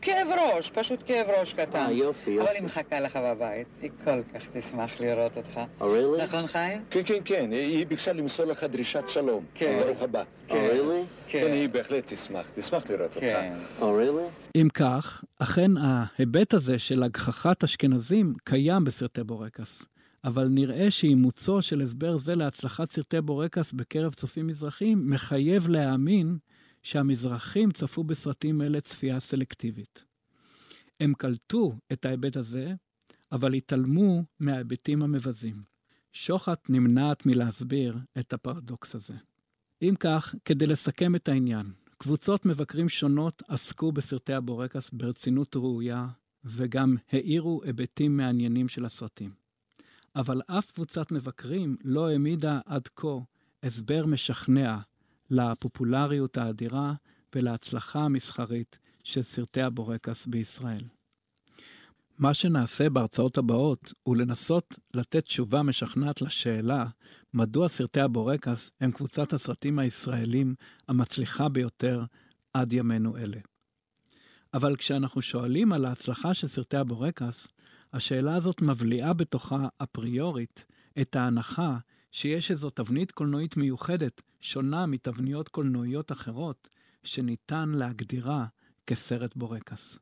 כאב 0.01 0.27
ראש, 0.27 0.69
פשוט 0.69 0.99
כאב 1.05 1.27
ראש 1.39 1.53
קטן. 1.53 1.79
אה, 1.79 1.91
יופי, 1.91 2.31
יופי. 2.31 2.47
אבל 2.47 2.55
היא 2.55 2.63
מחכה 2.63 2.99
לך 2.99 3.19
בבית, 3.23 3.67
היא 3.81 3.91
כל 4.03 4.23
כך 4.33 4.43
תשמח 4.53 4.99
לראות 4.99 5.37
אותך. 5.37 5.59
really? 5.81 6.23
נכון, 6.23 6.47
חיים? 6.47 6.81
כן, 6.89 7.01
כן, 7.05 7.19
כן, 7.25 7.51
היא 7.51 7.87
ביקשה 7.87 8.13
למסור 8.13 8.45
לך 8.45 8.63
דרישת 8.63 9.09
שלום. 9.09 9.43
כן. 9.55 9.79
ברוך 9.85 10.01
הבא. 10.01 10.23
כן. 10.47 10.67
really? 10.71 11.27
כן, 11.27 11.51
היא 11.51 11.69
בהחלט 11.69 12.13
תשמח, 12.13 12.45
תשמח 12.55 12.89
לראות 12.89 13.15
אותך. 13.15 13.19
כן. 13.19 13.53
או, 13.81 13.99
really? 13.99 14.57
אם 14.57 14.67
כך, 14.73 15.23
אכן 15.39 15.71
ההיבט 15.77 16.53
הזה 16.53 16.79
של 16.79 17.03
הגחכת 17.03 17.63
אשכנזים 17.63 18.33
קיים 18.43 18.83
בסרטי 18.83 19.23
בורקס. 19.23 19.83
אבל 20.25 20.47
נראה 20.47 20.91
שאימוצו 20.91 21.61
של 21.61 21.81
הסבר 21.81 22.17
זה 22.17 22.35
להצלחת 22.35 22.91
סרטי 22.91 23.21
בורקס 23.21 23.73
בקרב 23.73 24.13
צופים 24.13 24.47
מזרחים 24.47 25.09
מחייב 25.09 25.67
להאמין 25.67 26.37
שהמזרחים 26.83 27.71
צפו 27.71 28.03
בסרטים 28.03 28.61
אלה 28.61 28.81
צפייה 28.81 29.19
סלקטיבית. 29.19 30.03
הם 30.99 31.13
קלטו 31.13 31.73
את 31.91 32.05
ההיבט 32.05 32.37
הזה, 32.37 32.73
אבל 33.31 33.53
התעלמו 33.53 34.23
מההיבטים 34.39 35.01
המבזים. 35.01 35.63
שוחט 36.13 36.69
נמנעת 36.69 37.25
מלהסביר 37.25 37.97
את 38.19 38.33
הפרדוקס 38.33 38.95
הזה. 38.95 39.17
אם 39.81 39.93
כך, 39.99 40.35
כדי 40.45 40.65
לסכם 40.65 41.15
את 41.15 41.27
העניין, 41.27 41.71
קבוצות 41.97 42.45
מבקרים 42.45 42.89
שונות 42.89 43.43
עסקו 43.47 43.91
בסרטי 43.91 44.33
הבורקס 44.33 44.89
ברצינות 44.93 45.55
ראויה, 45.55 46.07
וגם 46.43 46.95
האירו 47.11 47.61
היבטים 47.63 48.17
מעניינים 48.17 48.67
של 48.67 48.85
הסרטים. 48.85 49.44
אבל 50.15 50.41
אף 50.47 50.71
קבוצת 50.71 51.11
מבקרים 51.11 51.77
לא 51.83 52.09
העמידה 52.09 52.59
עד 52.65 52.87
כה 52.95 53.17
הסבר 53.63 54.05
משכנע 54.05 54.77
לפופולריות 55.29 56.37
האדירה 56.37 56.93
ולהצלחה 57.35 57.99
המסחרית 57.99 58.79
של 59.03 59.21
סרטי 59.21 59.61
הבורקס 59.61 60.25
בישראל. 60.25 60.83
מה 62.17 62.33
שנעשה 62.33 62.89
בהרצאות 62.89 63.37
הבאות 63.37 63.93
הוא 64.03 64.17
לנסות 64.17 64.75
לתת 64.93 65.23
תשובה 65.23 65.63
משכנעת 65.63 66.21
לשאלה 66.21 66.85
מדוע 67.33 67.67
סרטי 67.67 68.01
הבורקס 68.01 68.71
הם 68.81 68.91
קבוצת 68.91 69.33
הסרטים 69.33 69.79
הישראלים 69.79 70.55
המצליחה 70.87 71.49
ביותר 71.49 72.03
עד 72.53 72.73
ימינו 72.73 73.17
אלה. 73.17 73.39
אבל 74.53 74.75
כשאנחנו 74.75 75.21
שואלים 75.21 75.73
על 75.73 75.85
ההצלחה 75.85 76.33
של 76.33 76.47
סרטי 76.47 76.77
הבורקס, 76.77 77.47
השאלה 77.95 78.35
הזאת 78.35 78.61
מבליעה 78.61 79.13
בתוכה 79.13 79.67
אפריורית 79.77 80.65
את 81.01 81.15
ההנחה 81.15 81.77
שיש 82.11 82.51
איזו 82.51 82.69
תבנית 82.69 83.11
קולנועית 83.11 83.57
מיוחדת, 83.57 84.21
שונה 84.41 84.85
מתבניות 84.85 85.49
קולנועיות 85.49 86.11
אחרות, 86.11 86.67
שניתן 87.03 87.69
להגדירה 87.69 88.45
כסרט 88.87 89.35
בורקס. 89.35 89.99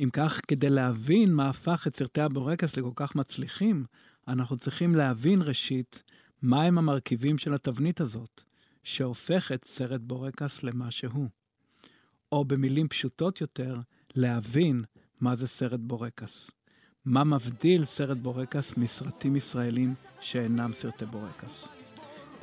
אם 0.00 0.08
כך, 0.12 0.40
כדי 0.48 0.70
להבין 0.70 1.32
מה 1.32 1.48
הפך 1.48 1.86
את 1.86 1.96
סרטי 1.96 2.20
הבורקס 2.20 2.76
לכל 2.76 2.92
כך 2.96 3.14
מצליחים, 3.14 3.84
אנחנו 4.28 4.56
צריכים 4.56 4.94
להבין 4.94 5.42
ראשית 5.42 6.02
מהם 6.42 6.78
המרכיבים 6.78 7.38
של 7.38 7.54
התבנית 7.54 8.00
הזאת, 8.00 8.42
שהופכת 8.84 9.64
סרט 9.64 10.00
בורקס 10.00 10.62
למה 10.62 10.90
שהוא. 10.90 11.28
או 12.32 12.44
במילים 12.44 12.88
פשוטות 12.88 13.40
יותר, 13.40 13.80
להבין 14.14 14.84
מה 15.20 15.36
זה 15.36 15.46
סרט 15.46 15.80
בורקס. 15.82 16.50
מה 17.06 17.24
מבדיל 17.24 17.84
סרט 17.84 18.16
בורקס 18.16 18.76
מסרטים 18.76 19.36
ישראלים 19.36 19.94
שאינם 20.20 20.72
סרטי 20.72 21.04
בורקס. 21.04 21.64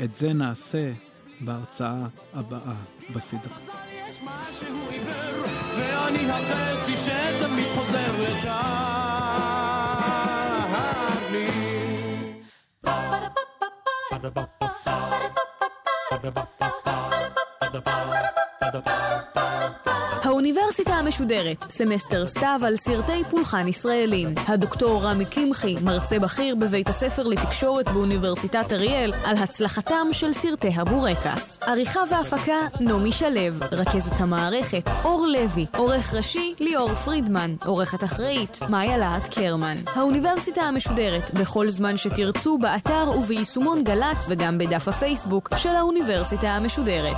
את 0.03 0.15
זה 0.15 0.33
נעשה 0.33 0.93
בהרצאה 1.41 2.07
הבאה 2.33 2.75
בסדרה. 3.15 3.57
ואני 5.77 6.31
החצי 6.31 6.97
שתמיד 6.97 7.67
חוזר 7.75 8.11
לצ'ארלי. 8.23 8.57
Ba-da-ba-ba-ba 14.11 14.67
האוניברסיטה 20.47 20.93
המשודרת, 20.93 21.65
סמסטר 21.69 22.27
סתיו 22.27 22.61
על 22.67 22.75
סרטי 22.75 23.23
פולחן 23.29 23.67
ישראלים. 23.67 24.35
הדוקטור 24.47 25.03
רמי 25.03 25.25
קמחי, 25.25 25.75
מרצה 25.81 26.19
בכיר 26.19 26.55
בבית 26.55 26.89
הספר 26.89 27.23
לתקשורת 27.23 27.85
באוניברסיטת 27.89 28.71
אריאל, 28.71 29.13
על 29.25 29.37
הצלחתם 29.37 30.07
של 30.11 30.33
סרטי 30.33 30.71
הבורקס. 30.75 31.59
עריכה 31.61 31.99
והפקה, 32.11 32.79
נעמי 32.79 33.11
שלו, 33.11 33.65
רכזת 33.71 34.15
המערכת, 34.19 34.89
אור 35.03 35.27
לוי, 35.27 35.65
עורך 35.77 36.13
ראשי, 36.13 36.53
ליאור 36.59 36.95
פרידמן, 36.95 37.51
עורכת 37.65 38.03
אחראית, 38.03 38.59
מאיה 38.69 38.97
להט 38.97 39.27
קרמן. 39.33 39.77
האוניברסיטה 39.95 40.61
המשודרת, 40.61 41.33
בכל 41.33 41.69
זמן 41.69 41.97
שתרצו, 41.97 42.57
באתר 42.57 43.11
וביישומון 43.17 43.83
גל"צ 43.83 44.25
וגם 44.29 44.57
בדף 44.57 44.87
הפייסבוק 44.87 45.49
של 45.57 45.75
האוניברסיטה 45.75 46.47
המשודרת. 46.47 47.17